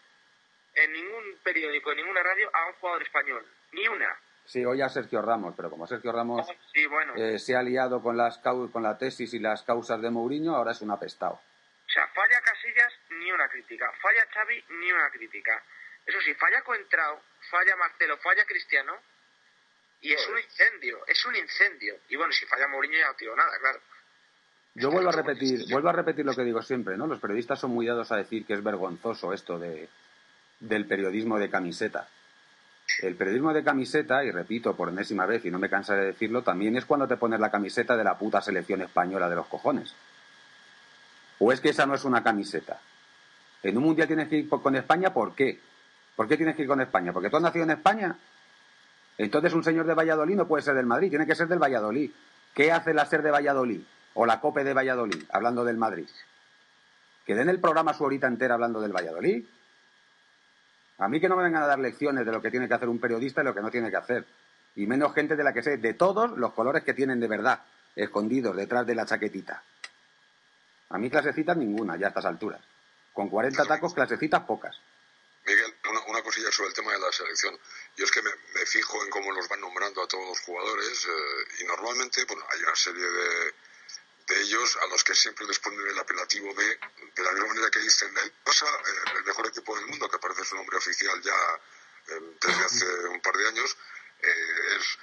[0.75, 3.45] en ningún periódico, en ninguna radio, a un jugador español.
[3.73, 4.19] Ni una.
[4.51, 7.15] Sí, hoy a Sergio Ramos, pero como Sergio Ramos Sí, bueno.
[7.15, 10.73] eh, se ha liado con, las con la tesis y las causas de Mourinho, ahora
[10.73, 11.35] es un apestado.
[11.35, 13.89] O sea, falla Casillas, ni una crítica.
[14.01, 15.63] Falla Xavi, ni una crítica.
[16.05, 18.93] Eso sí, falla Coentrao, falla Marcelo, falla Cristiano.
[20.01, 21.95] Y es un incendio, es un incendio.
[22.09, 23.79] Y bueno, si falla Mourinho ya no digo nada, claro.
[24.73, 27.07] Yo vuelvo a repetir, vuelvo a repetir lo que digo siempre, ¿no?
[27.07, 29.87] Los periodistas son muy dados a decir que es vergonzoso esto de,
[30.59, 32.09] del periodismo de camiseta.
[32.99, 36.43] El periodismo de camiseta, y repito por enésima vez y no me cansaré de decirlo,
[36.43, 39.93] también es cuando te pones la camiseta de la puta selección española de los cojones.
[41.39, 42.79] ¿O es que esa no es una camiseta?
[43.63, 45.59] En un mundial tienes que ir con España, ¿por qué?
[46.15, 47.13] ¿Por qué tienes que ir con España?
[47.13, 48.15] ¿Porque tú has nacido en España?
[49.17, 52.11] Entonces un señor de Valladolid no puede ser del Madrid, tiene que ser del Valladolid.
[52.53, 53.81] ¿Qué hace la SER de Valladolid?
[54.13, 56.07] O la COPE de Valladolid, hablando del Madrid.
[57.25, 59.45] Que den el programa su horita entera hablando del Valladolid.
[61.01, 62.87] A mí que no me vengan a dar lecciones de lo que tiene que hacer
[62.87, 64.23] un periodista y lo que no tiene que hacer.
[64.75, 67.63] Y menos gente de la que sé de todos los colores que tienen de verdad,
[67.95, 69.63] escondidos detrás de la chaquetita.
[70.89, 72.61] A mí clasecitas ninguna, ya a estas alturas.
[73.13, 74.79] Con 40 tacos, clasecitas pocas.
[75.43, 75.73] Miguel,
[76.07, 77.57] una, cosilla sobre el tema de la selección.
[77.97, 81.07] Yo es que me, me fijo en cómo los van nombrando a todos los jugadores
[81.07, 83.53] eh, y normalmente bueno, hay una serie de,
[84.31, 86.65] de ellos a los que siempre les ponen el apelativo de,
[87.15, 90.45] de la misma manera que dicen el eh, el mejor equipo del mundo, que aparece
[90.45, 91.35] su nombre oficial ya
[92.07, 93.77] eh, desde hace un par de años,
[94.21, 94.97] eh, es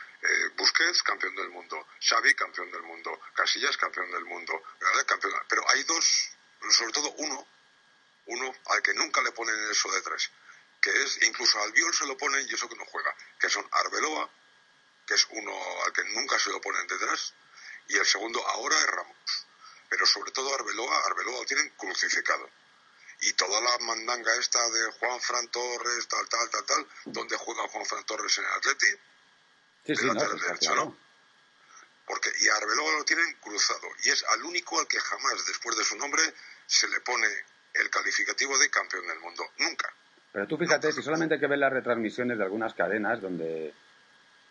[0.56, 4.52] Busquets, campeón del mundo, Xavi, campeón del mundo, Casillas, campeón del mundo.
[5.06, 6.30] Campeón- pero hay dos,
[6.70, 7.46] sobre todo uno,
[8.26, 10.30] uno al que nunca le ponen eso detrás,
[10.80, 13.66] que es, incluso al Biol se lo ponen y eso que no juega, que son
[13.70, 14.28] Arbeloa,
[15.06, 17.34] que es uno al que nunca se lo ponen detrás,
[17.88, 19.16] y el segundo ahora es Ramos.
[19.88, 22.48] Pero sobre todo Arbeloa, Arbeloa lo tienen crucificado.
[23.20, 27.66] Y toda la mandanga esta de Juan Fran Torres, tal, tal, tal, tal, ¿dónde juega
[27.68, 28.86] Juan Fran Torres en el Atleti?
[28.86, 30.84] Sí, De sí, no, lateral está derecho, claro.
[30.84, 30.96] ¿no?
[32.06, 33.88] Porque, y a Arbeloa lo tienen cruzado.
[34.04, 36.22] Y es al único al que jamás, después de su nombre,
[36.66, 37.26] se le pone
[37.74, 39.44] el calificativo de campeón del mundo.
[39.58, 39.92] Nunca.
[40.32, 43.74] Pero tú fíjate, si solamente hay que ver las retransmisiones de algunas cadenas donde,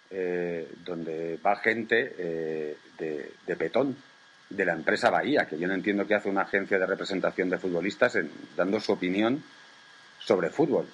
[0.10, 3.96] eh, donde va gente eh, de, petón,
[4.50, 7.58] de la empresa Bahía, que yo no entiendo qué hace una agencia de representación de
[7.58, 8.18] futbolistas
[8.56, 9.44] dando su opinión
[10.20, 10.88] sobre fútbol.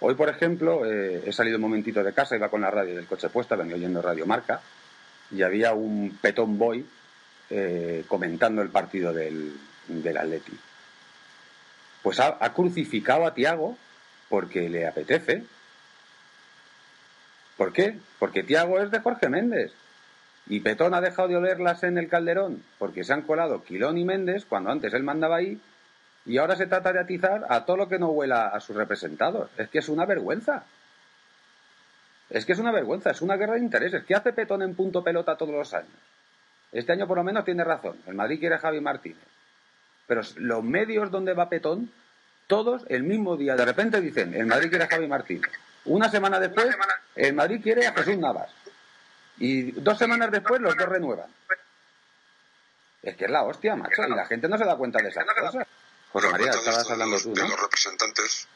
[0.00, 3.06] Hoy, por ejemplo, eh, he salido un momentito de casa, iba con la radio del
[3.06, 4.60] coche puesta, venía oyendo Radio Marca,
[5.30, 6.84] y había un petón boy
[8.08, 9.56] comentando el partido del,
[9.86, 10.52] del Atleti.
[12.02, 13.78] Pues ha crucificado a Tiago
[14.28, 15.44] porque le apetece.
[17.58, 17.98] ¿Por qué?
[18.20, 19.72] Porque Tiago es de Jorge Méndez.
[20.46, 24.04] Y Petón ha dejado de olerlas en el Calderón porque se han colado Quilón y
[24.04, 25.60] Méndez cuando antes él mandaba ahí
[26.24, 29.50] y ahora se trata de atizar a todo lo que no huela a sus representados.
[29.58, 30.64] Es que es una vergüenza.
[32.30, 34.04] Es que es una vergüenza, es una guerra de intereses.
[34.04, 35.90] ¿Qué hace Petón en punto pelota todos los años?
[36.70, 37.96] Este año por lo menos tiene razón.
[38.06, 39.24] El Madrid quiere a Javi Martínez.
[40.06, 41.90] Pero los medios donde va Petón,
[42.46, 45.50] todos el mismo día de repente dicen, el Madrid quiere a Javi Martínez.
[45.88, 46.74] Una semana después,
[47.16, 48.50] el Madrid quiere a Jesús Navas.
[49.38, 51.32] Y dos semanas después los dos renuevan.
[53.02, 55.24] Es que es la hostia, macho, y la gente no se da cuenta de esas
[55.24, 55.66] cosas.
[56.12, 57.48] José María, estabas hablando tú, de ¿no?
[57.48, 58.48] los representantes,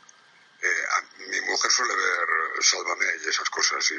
[0.63, 3.91] eh, a- mi mujer suele ver Sálvame y esas cosas.
[3.93, 3.95] Y,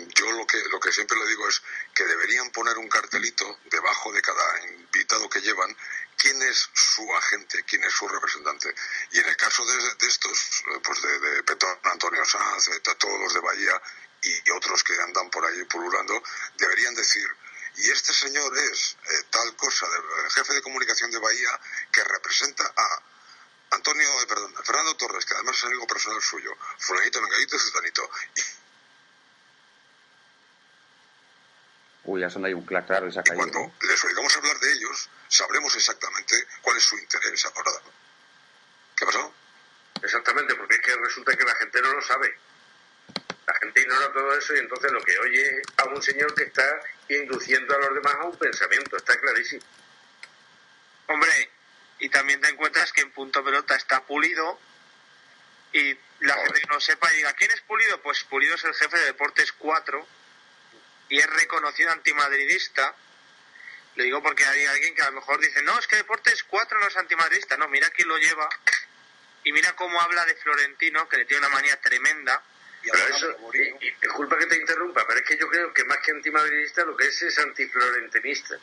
[0.00, 1.62] y yo lo que, lo que siempre le digo es
[1.94, 5.74] que deberían poner un cartelito debajo de cada invitado que llevan
[6.16, 8.74] quién es su agente, quién es su representante.
[9.12, 12.80] Y en el caso de, de estos, eh, pues de, de Petón, Antonio Sanz, de
[12.80, 13.82] todos los de Bahía
[14.22, 16.22] y otros que andan por ahí pululando,
[16.56, 17.28] deberían decir,
[17.76, 21.60] y este señor es eh, tal cosa, del jefe de comunicación de Bahía,
[21.92, 23.02] que representa a
[23.70, 28.40] Antonio, eh, perdón, Fernando Torres, que además es amigo personal suyo, fulanito, menganito y.
[28.40, 28.65] Y
[32.06, 33.34] Uy, ya son ahí un clac claro caído.
[33.34, 33.72] cuando ¿no?
[33.80, 37.72] les oigamos hablar de ellos, sabremos exactamente cuál es su interés ahora.
[38.94, 39.34] ¿Qué ha pasado?
[40.02, 42.38] Exactamente, porque es que resulta que la gente no lo sabe.
[43.46, 46.44] La gente ignora todo eso y entonces lo que oye es a un señor que
[46.44, 49.62] está induciendo a los demás a un pensamiento, está clarísimo.
[51.08, 51.50] Hombre,
[51.98, 54.60] y también te encuentras que en punto pelota está pulido
[55.72, 58.00] y la gente que no sepa y diga, ¿quién es pulido?
[58.02, 60.06] Pues pulido es el jefe de Deportes 4
[61.08, 62.94] y es reconocido antimadridista.
[63.94, 66.78] Le digo porque hay alguien que a lo mejor dice, no, es que Deportes 4
[66.78, 67.56] no es antimadridista.
[67.56, 68.48] No, mira quién lo lleva
[69.44, 72.42] y mira cómo habla de Florentino, que le tiene una manía tremenda.
[72.82, 75.98] Pero eso, y, y disculpa que te interrumpa, pero es que yo creo que más
[75.98, 78.58] que antimadridista lo que es es antiflorentinista.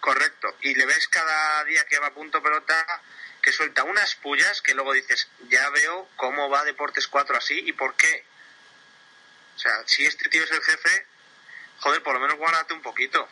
[0.00, 0.56] Correcto.
[0.62, 3.02] Y le ves cada día que va a punto pelota
[3.42, 7.72] que suelta unas pullas que luego dices, ya veo cómo va Deportes 4 así y
[7.72, 8.24] por qué.
[9.56, 11.06] O sea, si este tío es el jefe,
[11.80, 13.26] joder, por lo menos guárdate un poquito.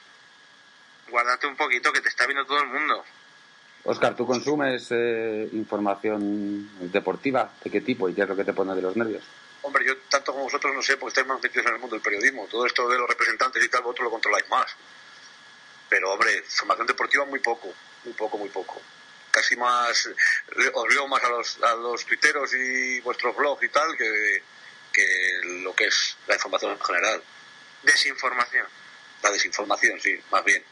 [1.08, 3.04] Guárdate un poquito que te está viendo todo el mundo.
[3.84, 7.52] Oscar, ¿tú consumes eh, información deportiva?
[7.62, 9.22] ¿De qué tipo y qué es lo que te pone de los nervios?
[9.62, 12.02] Hombre, yo tanto como vosotros no sé, porque estáis más metidos en el mundo del
[12.02, 12.46] periodismo.
[12.50, 14.66] Todo esto de los representantes y tal, vosotros lo controláis más.
[15.88, 17.72] Pero, hombre, formación deportiva muy poco,
[18.04, 18.82] muy poco, muy poco.
[19.30, 20.08] Casi más,
[20.56, 24.42] le- os leo más a los, a los tuiteros y vuestros blogs y tal que,
[24.92, 25.06] que
[25.62, 27.22] lo que es la información en general.
[27.86, 28.66] Desinformación.
[29.22, 30.62] La desinformación, sí, más bien.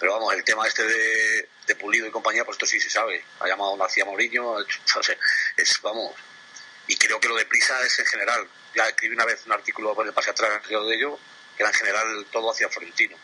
[0.00, 3.22] Pero vamos, el tema este de, Pulido y compañía, pues esto sí se sabe.
[3.40, 5.18] Ha llamado García Mourinho, no sé,
[5.56, 6.14] es, vamos.
[6.86, 8.48] Y creo que lo de prisa es en general.
[8.74, 11.18] Ya escribí una vez un artículo por el pase atrás de ello,
[11.56, 13.16] que era en general todo hacia Florentino.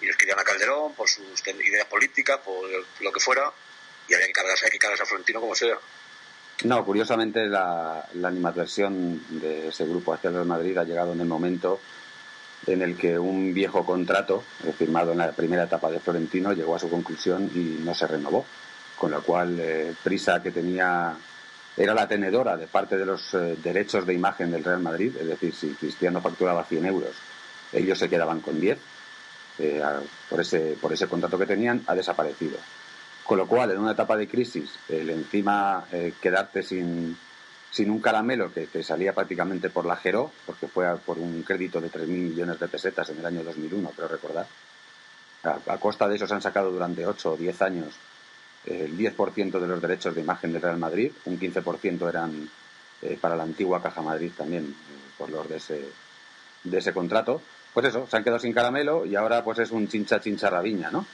[0.00, 2.68] Ellos querían a Calderón por sus ideas políticas, por
[3.00, 3.52] lo que fuera,
[4.08, 5.78] y había que cargarse, hay que cargarse a Florentino como sea.
[6.64, 11.26] No, curiosamente la, animadversión de ese grupo hacia el Real Madrid ha llegado en el
[11.26, 11.80] momento
[12.66, 14.42] en el que un viejo contrato
[14.78, 18.46] firmado en la primera etapa de Florentino llegó a su conclusión y no se renovó,
[18.96, 21.14] con lo cual eh, Prisa que tenía
[21.76, 25.26] era la tenedora de parte de los eh, derechos de imagen del Real Madrid, es
[25.26, 27.14] decir, si Cristiano facturaba 100 euros,
[27.70, 28.78] ellos se quedaban con 10
[29.58, 29.82] eh,
[30.30, 32.56] por ese por ese contrato que tenían ha desaparecido.
[33.26, 37.16] Con lo cual, en una etapa de crisis, el encima eh, quedarte sin,
[37.78, 41.90] un caramelo que te salía prácticamente por la Gero, porque fue por un crédito de
[41.90, 44.46] 3.000 millones de pesetas en el año 2001, creo recordar.
[45.42, 47.94] A, costa de eso se han sacado durante 8 o 10 años
[48.64, 52.48] eh, el 10% de los derechos de imagen del Real Madrid, un 15% eran
[53.02, 54.74] eh, para la antigua Caja Madrid también,
[55.18, 55.84] por los de ese,
[56.62, 57.42] de ese contrato.
[57.74, 60.90] Pues eso, se han quedado sin caramelo y ahora pues es un chincha chincha rabiña,
[60.90, 61.04] ¿no?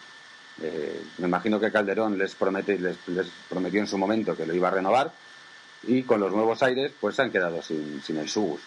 [0.62, 4.54] Eh, me imagino que Calderón les, promete, les, les prometió en su momento que lo
[4.54, 5.12] iba a renovar
[5.84, 8.60] y con los nuevos aires pues se han quedado sin, sin el Subus.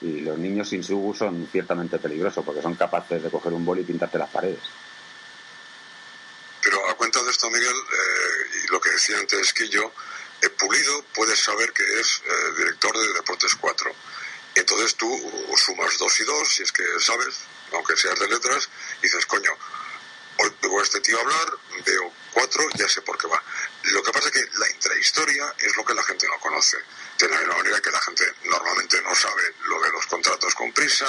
[0.00, 3.82] Y los niños sin Subus son ciertamente peligrosos porque son capaces de coger un boli
[3.82, 4.60] y pintarte las paredes.
[6.62, 9.92] Pero a cuenta de esto, Miguel, eh, y lo que decía antes que yo,
[10.42, 13.90] eh, Pulido puedes saber que es eh, director de Deportes 4.
[14.54, 15.08] Entonces tú
[15.56, 17.40] sumas dos y dos, si es que sabes,
[17.72, 18.68] aunque seas de letras,
[19.00, 19.50] y dices, coño,
[20.82, 23.42] este tío hablar, veo cuatro, ya sé por qué va.
[23.84, 26.76] Lo que pasa es que la intrahistoria es lo que la gente no conoce.
[27.18, 30.72] De la misma manera que la gente normalmente no sabe lo de los contratos con
[30.72, 31.06] prisa,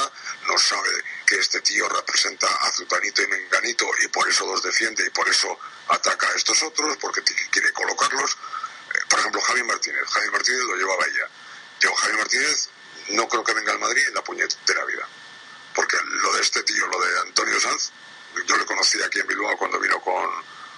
[0.47, 0.89] no sabe
[1.25, 5.27] que este tío representa a Zutanito y Menganito y por eso los defiende y por
[5.27, 5.57] eso
[5.89, 7.21] ataca a estos otros, porque
[7.51, 8.37] quiere colocarlos.
[8.93, 10.03] Eh, por ejemplo, Javi Martínez.
[10.07, 11.29] Javi Martínez lo lleva a Bahía.
[11.79, 12.69] Yo, Javi Martínez,
[13.09, 15.07] no creo que venga al Madrid en la puñetera vida.
[15.73, 17.91] Porque lo de este tío, lo de Antonio Sanz,
[18.45, 20.29] yo le conocí aquí en Bilbao cuando vino con,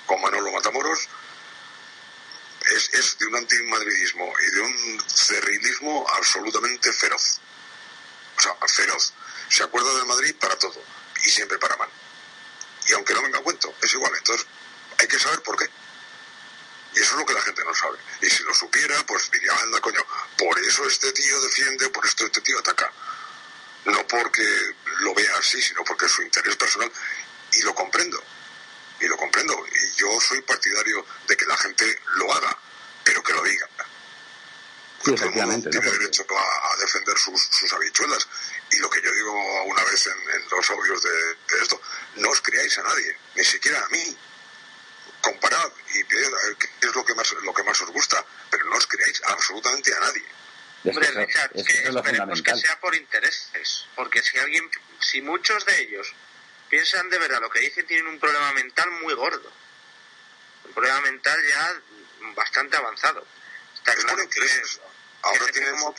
[0.05, 1.07] con Manolo Matamoros,
[2.71, 7.39] es, es de un antimadridismo y de un cerrilismo absolutamente feroz.
[8.37, 9.13] sea, feroz.
[9.49, 10.81] Se acuerda del Madrid para todo
[11.23, 11.89] y siempre para mal.
[12.87, 14.11] Y aunque no venga a cuento, es igual.
[14.17, 14.45] Entonces,
[14.99, 15.69] hay que saber por qué.
[16.95, 17.97] Y eso es lo que la gente no sabe.
[18.21, 20.01] Y si lo supiera, pues diría, anda, coño,
[20.37, 22.91] por eso este tío defiende, por esto este tío ataca.
[23.85, 24.43] No porque
[24.99, 26.91] lo vea así, sino porque su interés personal.
[27.55, 28.21] Y lo comprendo.
[28.99, 29.65] Y lo comprendo.
[29.67, 32.57] Y yo soy partidario de que la gente lo haga,
[33.03, 33.67] pero que lo diga.
[35.03, 35.69] Sí, efectivamente.
[35.69, 38.27] Tiene derecho a, defender sus, sus, habichuelas.
[38.71, 41.79] Y lo que yo digo una vez en, los audios de, de, esto,
[42.15, 44.17] no os creáis a nadie, ni siquiera a mí.
[45.21, 48.87] Comparad y qué es lo que más lo que más os gusta, pero no os
[48.87, 50.23] creáis absolutamente a nadie.
[50.83, 55.65] Hombre, Richard, es que, es esperemos que sea por intereses, porque si alguien, si muchos
[55.65, 56.13] de ellos
[56.69, 59.51] piensan de verdad lo que dicen, tienen un problema mental muy gordo.
[60.65, 61.81] Un problema mental ya
[62.35, 63.25] bastante avanzado.
[63.75, 64.81] Está es claro por intereses.
[65.21, 65.71] Ahora tienes...
[65.71, 65.95] como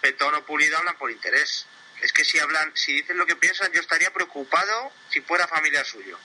[0.00, 1.66] Petón o Pulido hablan por interés.
[2.02, 5.84] Es que si hablan, si dicen lo que piensan, yo estaría preocupado si fuera familia
[5.84, 6.18] suyo.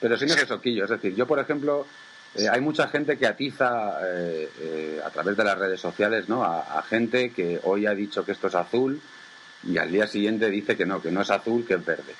[0.00, 0.84] Pero si no es eso, Quillo.
[0.84, 1.86] Es decir, yo, por ejemplo,
[2.34, 6.44] eh, hay mucha gente que atiza eh, eh, a través de las redes sociales ¿no?
[6.44, 9.00] A, a, gente que hoy ha dicho que esto es azul
[9.64, 12.14] y al día siguiente dice que no, que no es azul, que es verde.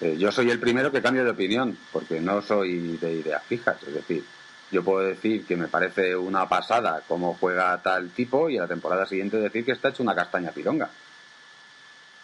[0.00, 3.82] Eh, yo soy el primero que cambio de opinión, porque no soy de ideas fijas.
[3.82, 4.24] Es decir,
[4.70, 8.68] yo puedo decir que me parece una pasada cómo juega tal tipo y a la
[8.68, 10.90] temporada siguiente decir que está hecho una castaña pironga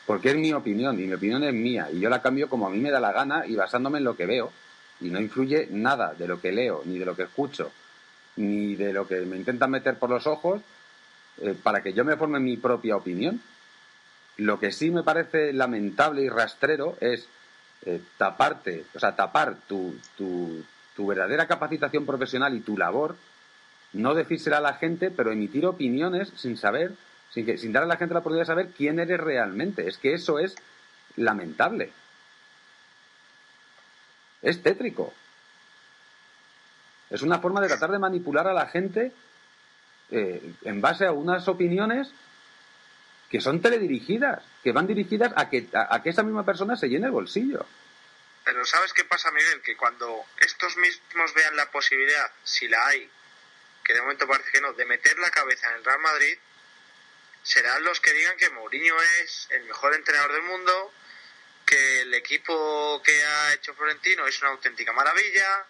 [0.06, 2.70] porque es mi opinión y mi opinión es mía y yo la cambio como a
[2.70, 4.52] mí me da la gana y basándome en lo que veo
[5.00, 7.70] y no influye nada de lo que leo ni de lo que escucho
[8.36, 10.60] ni de lo que me intentan meter por los ojos
[11.40, 13.40] eh, para que yo me forme mi propia opinión.
[14.38, 17.28] Lo que sí me parece lamentable y rastrero es
[17.84, 20.64] eh, taparte, o sea, tapar tu, tu,
[20.96, 23.16] tu verdadera capacitación profesional y tu labor,
[23.92, 26.92] no decírsela a la gente, pero emitir opiniones sin saber
[27.32, 29.88] sin, que, sin dar a la gente la oportunidad de saber quién eres realmente.
[29.88, 30.54] Es que eso es
[31.16, 31.90] lamentable.
[34.42, 35.12] Es tétrico.
[37.10, 39.12] Es una forma de tratar de manipular a la gente
[40.10, 42.12] eh, en base a unas opiniones
[43.32, 46.88] que son teledirigidas, que van dirigidas a que, a, a que esa misma persona se
[46.88, 47.66] llene el bolsillo.
[48.44, 49.62] Pero ¿sabes qué pasa, Miguel?
[49.62, 53.10] Que cuando estos mismos vean la posibilidad, si la hay,
[53.82, 56.36] que de momento parece que no, de meter la cabeza en el Real Madrid,
[57.42, 60.92] serán los que digan que Mourinho es el mejor entrenador del mundo,
[61.64, 65.64] que el equipo que ha hecho Florentino es una auténtica maravilla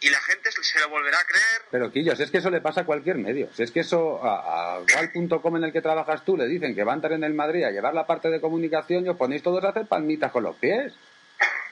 [0.00, 1.62] y la gente se lo volverá a creer.
[1.70, 3.48] Pero Quillos, es que eso le pasa a cualquier medio.
[3.52, 6.84] Si es que eso a, a Gal.com en el que trabajas tú le dicen que
[6.84, 9.42] va a entrar en el Madrid a llevar la parte de comunicación y os ponéis
[9.42, 10.94] todos a hacer palmitas con los pies.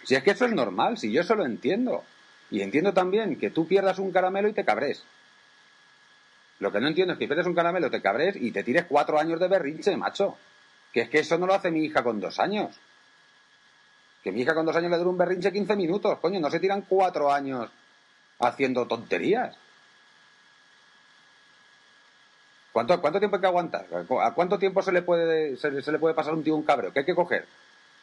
[0.04, 2.04] Si es que eso es normal, si yo eso lo entiendo.
[2.50, 5.02] Y entiendo también que tú pierdas un caramelo y te cabres.
[6.60, 9.18] Lo que no entiendo es que pierdes un caramelo, te cabres y te tires cuatro
[9.18, 10.36] años de berrinche, macho.
[10.92, 12.76] Que es que eso no lo hace mi hija con dos años.
[14.22, 16.60] Que mi hija con dos años le dura un berrinche 15 minutos, coño, no se
[16.60, 17.70] tiran cuatro años
[18.38, 19.56] haciendo tonterías.
[22.72, 23.86] ¿Cuánto, cuánto tiempo hay que aguantar?
[24.22, 26.92] ¿A cuánto tiempo se le puede, se, se le puede pasar un tío un cabreo?
[26.92, 27.48] ¿Qué hay que coger?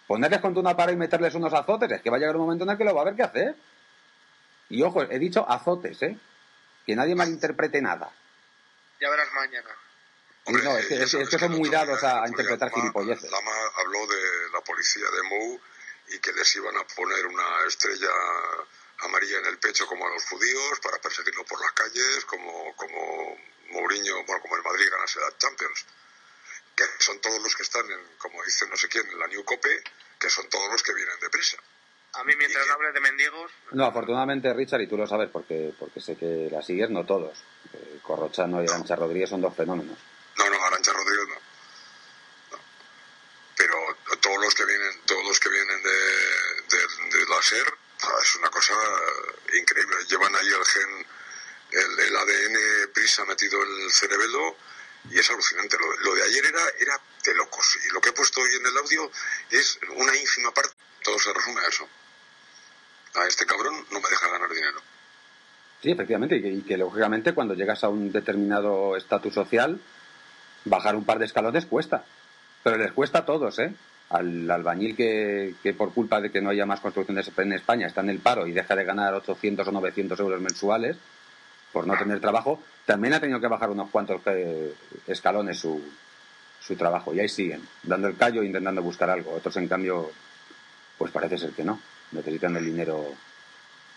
[0.07, 1.91] ¿Ponerles contra una pared y meterles unos azotes?
[1.91, 3.23] Es que va a llegar un momento en el que lo va a haber que
[3.23, 3.55] hacer.
[4.69, 6.17] Y ojo, he dicho azotes, ¿eh?
[6.85, 8.11] Que nadie malinterprete nada.
[8.99, 9.69] Ya verás mañana.
[10.45, 13.31] Hombre, no, es que, es, es que son muy dados a, a interpretar Lama, gilipolleces.
[13.31, 15.59] Lama habló de la policía de Mou
[16.09, 18.11] y que les iban a poner una estrella
[18.99, 23.37] amarilla en el pecho como a los judíos para perseguirlo por las calles, como, como
[23.71, 25.85] Mourinho, bueno, como el Madrid ganase la Champions.
[26.75, 29.43] Que son todos los que están, en, como dice no sé quién, en la New
[29.45, 29.83] Cope,
[30.19, 31.57] que son todos los que vienen deprisa.
[32.13, 33.51] A mí, mientras no hable de mendigos.
[33.71, 37.37] No, afortunadamente, Richard, y tú lo sabes porque, porque sé que la sigues, no todos.
[37.73, 39.97] Eh, Corrochano y Arancha Rodríguez son dos fenómenos.
[40.37, 42.57] No, no, Arancha Rodríguez no.
[42.57, 42.63] no.
[43.57, 43.75] Pero
[44.21, 47.73] todos los que vienen, todos los que vienen de, de, de la SER,
[48.25, 48.73] es una cosa
[49.53, 49.95] increíble.
[50.09, 51.05] Llevan ahí el gen,
[51.71, 54.57] el, ADN prisa metido el cerebelo
[55.11, 55.77] y es alucinante.
[56.03, 57.77] Lo, de ayer era, era de locos.
[57.87, 59.11] Y lo que he puesto hoy en el audio
[59.51, 60.73] es una ínfima parte.
[61.03, 61.87] Todo se resume a eso.
[63.13, 64.81] A este cabrón no me deja ganar dinero.
[65.83, 69.79] Sí, efectivamente, y que, y que, lógicamente cuando llegas a un determinado estatus social,
[70.63, 72.05] bajar un par de escalones cuesta.
[72.63, 73.75] Pero les cuesta a todos, ¿eh?
[74.09, 78.01] Al albañil que, que por culpa de que no haya más construcciones en España está
[78.01, 80.97] en el paro y deja de ganar 800 o 900 euros mensuales
[81.73, 84.73] por no tener trabajo, también ha tenido que bajar unos cuantos eh,
[85.07, 85.81] escalones su,
[86.65, 87.13] su trabajo.
[87.13, 89.33] Y ahí siguen, dando el callo e intentando buscar algo.
[89.33, 90.09] Otros, en cambio,
[90.97, 91.79] pues parece ser que no.
[92.11, 93.13] Necesitan el dinero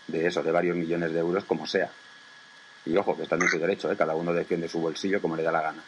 [0.07, 1.89] de eso, de varios millones de euros, como sea.
[2.85, 3.95] Y ojo, que están en su derecho, ¿eh?
[3.95, 5.83] cada uno defiende su bolsillo como le da la gana.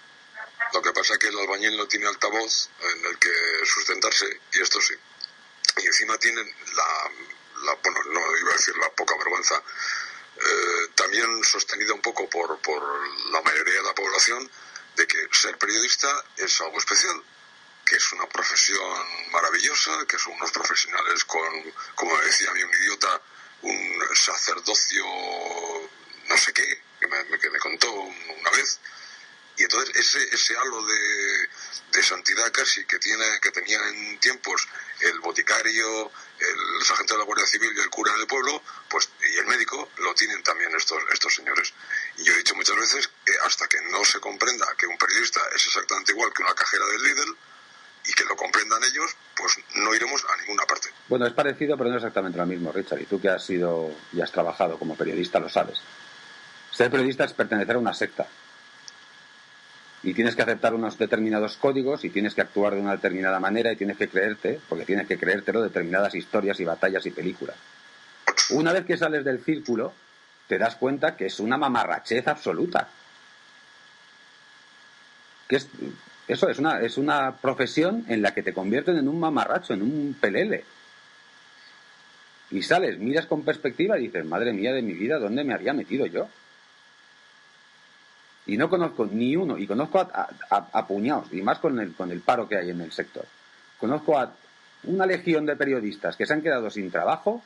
[0.73, 3.31] Lo que pasa es que el albañil no tiene altavoz en el que
[3.65, 4.93] sustentarse y esto sí.
[5.77, 7.11] Y encima tienen la,
[7.63, 9.61] la bueno, no iba a decir la poca vergüenza,
[10.37, 12.81] eh, también sostenida un poco por, por
[13.31, 14.49] la mayoría de la población,
[14.95, 17.21] de que ser periodista es algo especial,
[17.85, 22.73] que es una profesión maravillosa, que son unos profesionales con, como decía a mí un
[22.73, 23.21] idiota,
[23.61, 25.05] un sacerdocio
[26.27, 28.79] no sé qué, que me, que me contó una vez,
[29.61, 34.67] y entonces ese, ese halo de, santidad casi que tiene que tenía en tiempos
[35.01, 39.37] el boticario, el sargento de la Guardia Civil y el cura del pueblo, pues y
[39.37, 41.73] el médico lo tienen también estos estos señores.
[42.17, 45.39] Y yo he dicho muchas veces que hasta que no se comprenda que un periodista
[45.55, 47.37] es exactamente igual que una cajera del Lidl
[48.07, 50.89] y que lo comprendan ellos, pues no iremos a ninguna parte.
[51.07, 53.01] Bueno, es parecido, pero no exactamente lo mismo, Richard.
[53.01, 55.79] Y tú que has sido y has trabajado como periodista lo sabes.
[56.71, 58.27] Ser periodista es pertenecer a una secta
[60.03, 63.71] y tienes que aceptar unos determinados códigos y tienes que actuar de una determinada manera
[63.71, 67.55] y tienes que creerte, porque tienes que creértelo, determinadas historias y batallas y películas.
[68.51, 69.93] Una vez que sales del círculo,
[70.47, 72.89] te das cuenta que es una mamarrachez absoluta.
[75.47, 75.67] Que es,
[76.27, 79.83] eso es una, es una profesión en la que te convierten en un mamarracho, en
[79.83, 80.63] un pelele.
[82.49, 85.73] Y sales, miras con perspectiva y dices, madre mía de mi vida, ¿dónde me había
[85.73, 86.27] metido yo?
[88.47, 91.93] Y no conozco ni uno, y conozco a, a, a puñados, y más con el,
[91.93, 93.25] con el paro que hay en el sector.
[93.79, 94.31] Conozco a
[94.83, 97.43] una legión de periodistas que se han quedado sin trabajo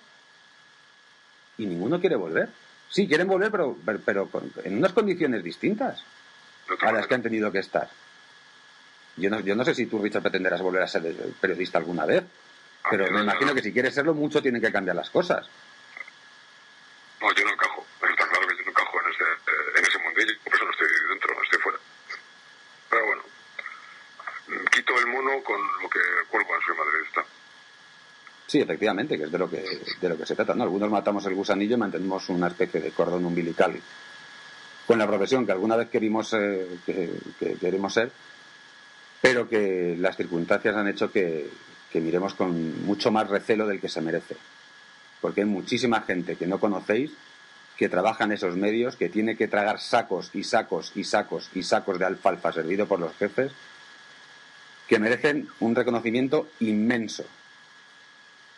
[1.58, 2.50] y ninguno quiere volver.
[2.90, 6.02] Sí, quieren volver, pero, pero, pero con- en unas condiciones distintas
[6.82, 7.90] a las que han tenido que estar.
[9.18, 11.02] Yo no, yo no sé si tú, Richard, pretenderás volver a ser
[11.42, 12.24] periodista alguna vez,
[12.90, 13.56] pero Ah, me no, imagino no.
[13.56, 15.46] que si quieres serlo, mucho tienen que cambiar las cosas.
[17.22, 17.86] No, yo no encajo.
[18.00, 20.35] Pero está claro que yo no encajo en ese, eh, en ese mundillo.
[20.46, 21.80] Por eso no estoy dentro, estoy fuera.
[22.90, 23.24] Pero bueno,
[24.72, 27.26] quito el mono con lo que cuelgo en soy madridista.
[28.48, 30.54] Sí, efectivamente, que es de lo que, de lo que se trata.
[30.54, 30.64] ¿no?
[30.64, 33.82] Algunos matamos el gusanillo y mantenemos una especie de cordón umbilical
[34.86, 38.12] con la profesión que alguna vez querimos, eh, que, que queremos ser,
[39.20, 41.50] pero que las circunstancias han hecho que
[41.96, 44.36] miremos con mucho más recelo del que se merece.
[45.22, 47.12] Porque hay muchísima gente que no conocéis
[47.78, 51.64] que trabaja en esos medios, que tiene que tragar sacos y sacos y sacos y
[51.64, 53.52] sacos de alfalfa servido por los jefes,
[54.88, 57.26] que merecen un reconocimiento inmenso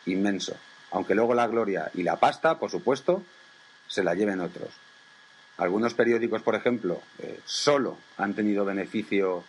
[0.07, 0.55] inmenso.
[0.91, 3.23] Aunque luego la gloria y la pasta, por supuesto,
[3.87, 4.69] se la lleven otros.
[5.57, 9.43] Algunos periódicos, por ejemplo, eh, solo han tenido beneficio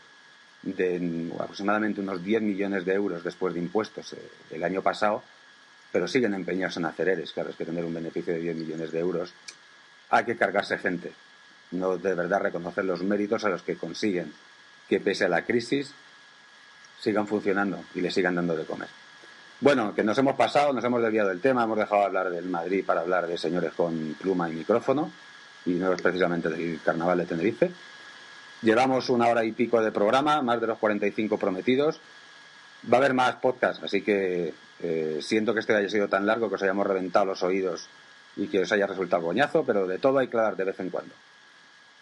[0.63, 5.23] de aproximadamente unos 10 millones de euros después de impuestos eh, el año pasado,
[5.93, 7.33] pero siguen empeñados en hacer eres.
[7.33, 9.33] Claro, es que tener un beneficio de 10 millones de euros
[10.11, 11.13] hay que cargarse gente.
[11.71, 14.33] No de verdad reconocer los méritos a los que consiguen
[14.89, 15.93] que pese a la crisis
[16.99, 18.89] sigan funcionando y le sigan dando de comer.
[19.61, 22.47] Bueno, que nos hemos pasado, nos hemos desviado del tema, hemos dejado de hablar del
[22.47, 25.11] Madrid para hablar de señores con pluma y micrófono,
[25.67, 27.71] y no es precisamente del carnaval de Tenerife.
[28.63, 32.01] Llevamos una hora y pico de programa, más de los 45 prometidos.
[32.91, 36.49] Va a haber más podcasts, así que eh, siento que este haya sido tan largo
[36.49, 37.89] que os hayamos reventado los oídos
[38.39, 40.91] y que os haya resultado coñazo, pero de todo hay que hablar de vez en
[40.91, 41.15] cuando.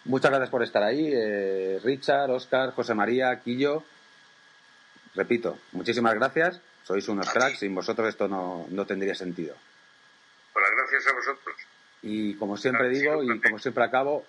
[0.05, 3.83] Muchas gracias por estar ahí, eh, Richard, Oscar, José María, Quillo.
[5.15, 6.61] Repito, muchísimas gracias.
[6.83, 9.55] Sois unos cracks, sin vosotros esto no, no tendría sentido.
[10.53, 11.55] Pues gracias a vosotros.
[12.03, 14.25] Y como siempre digo y como siempre acabo,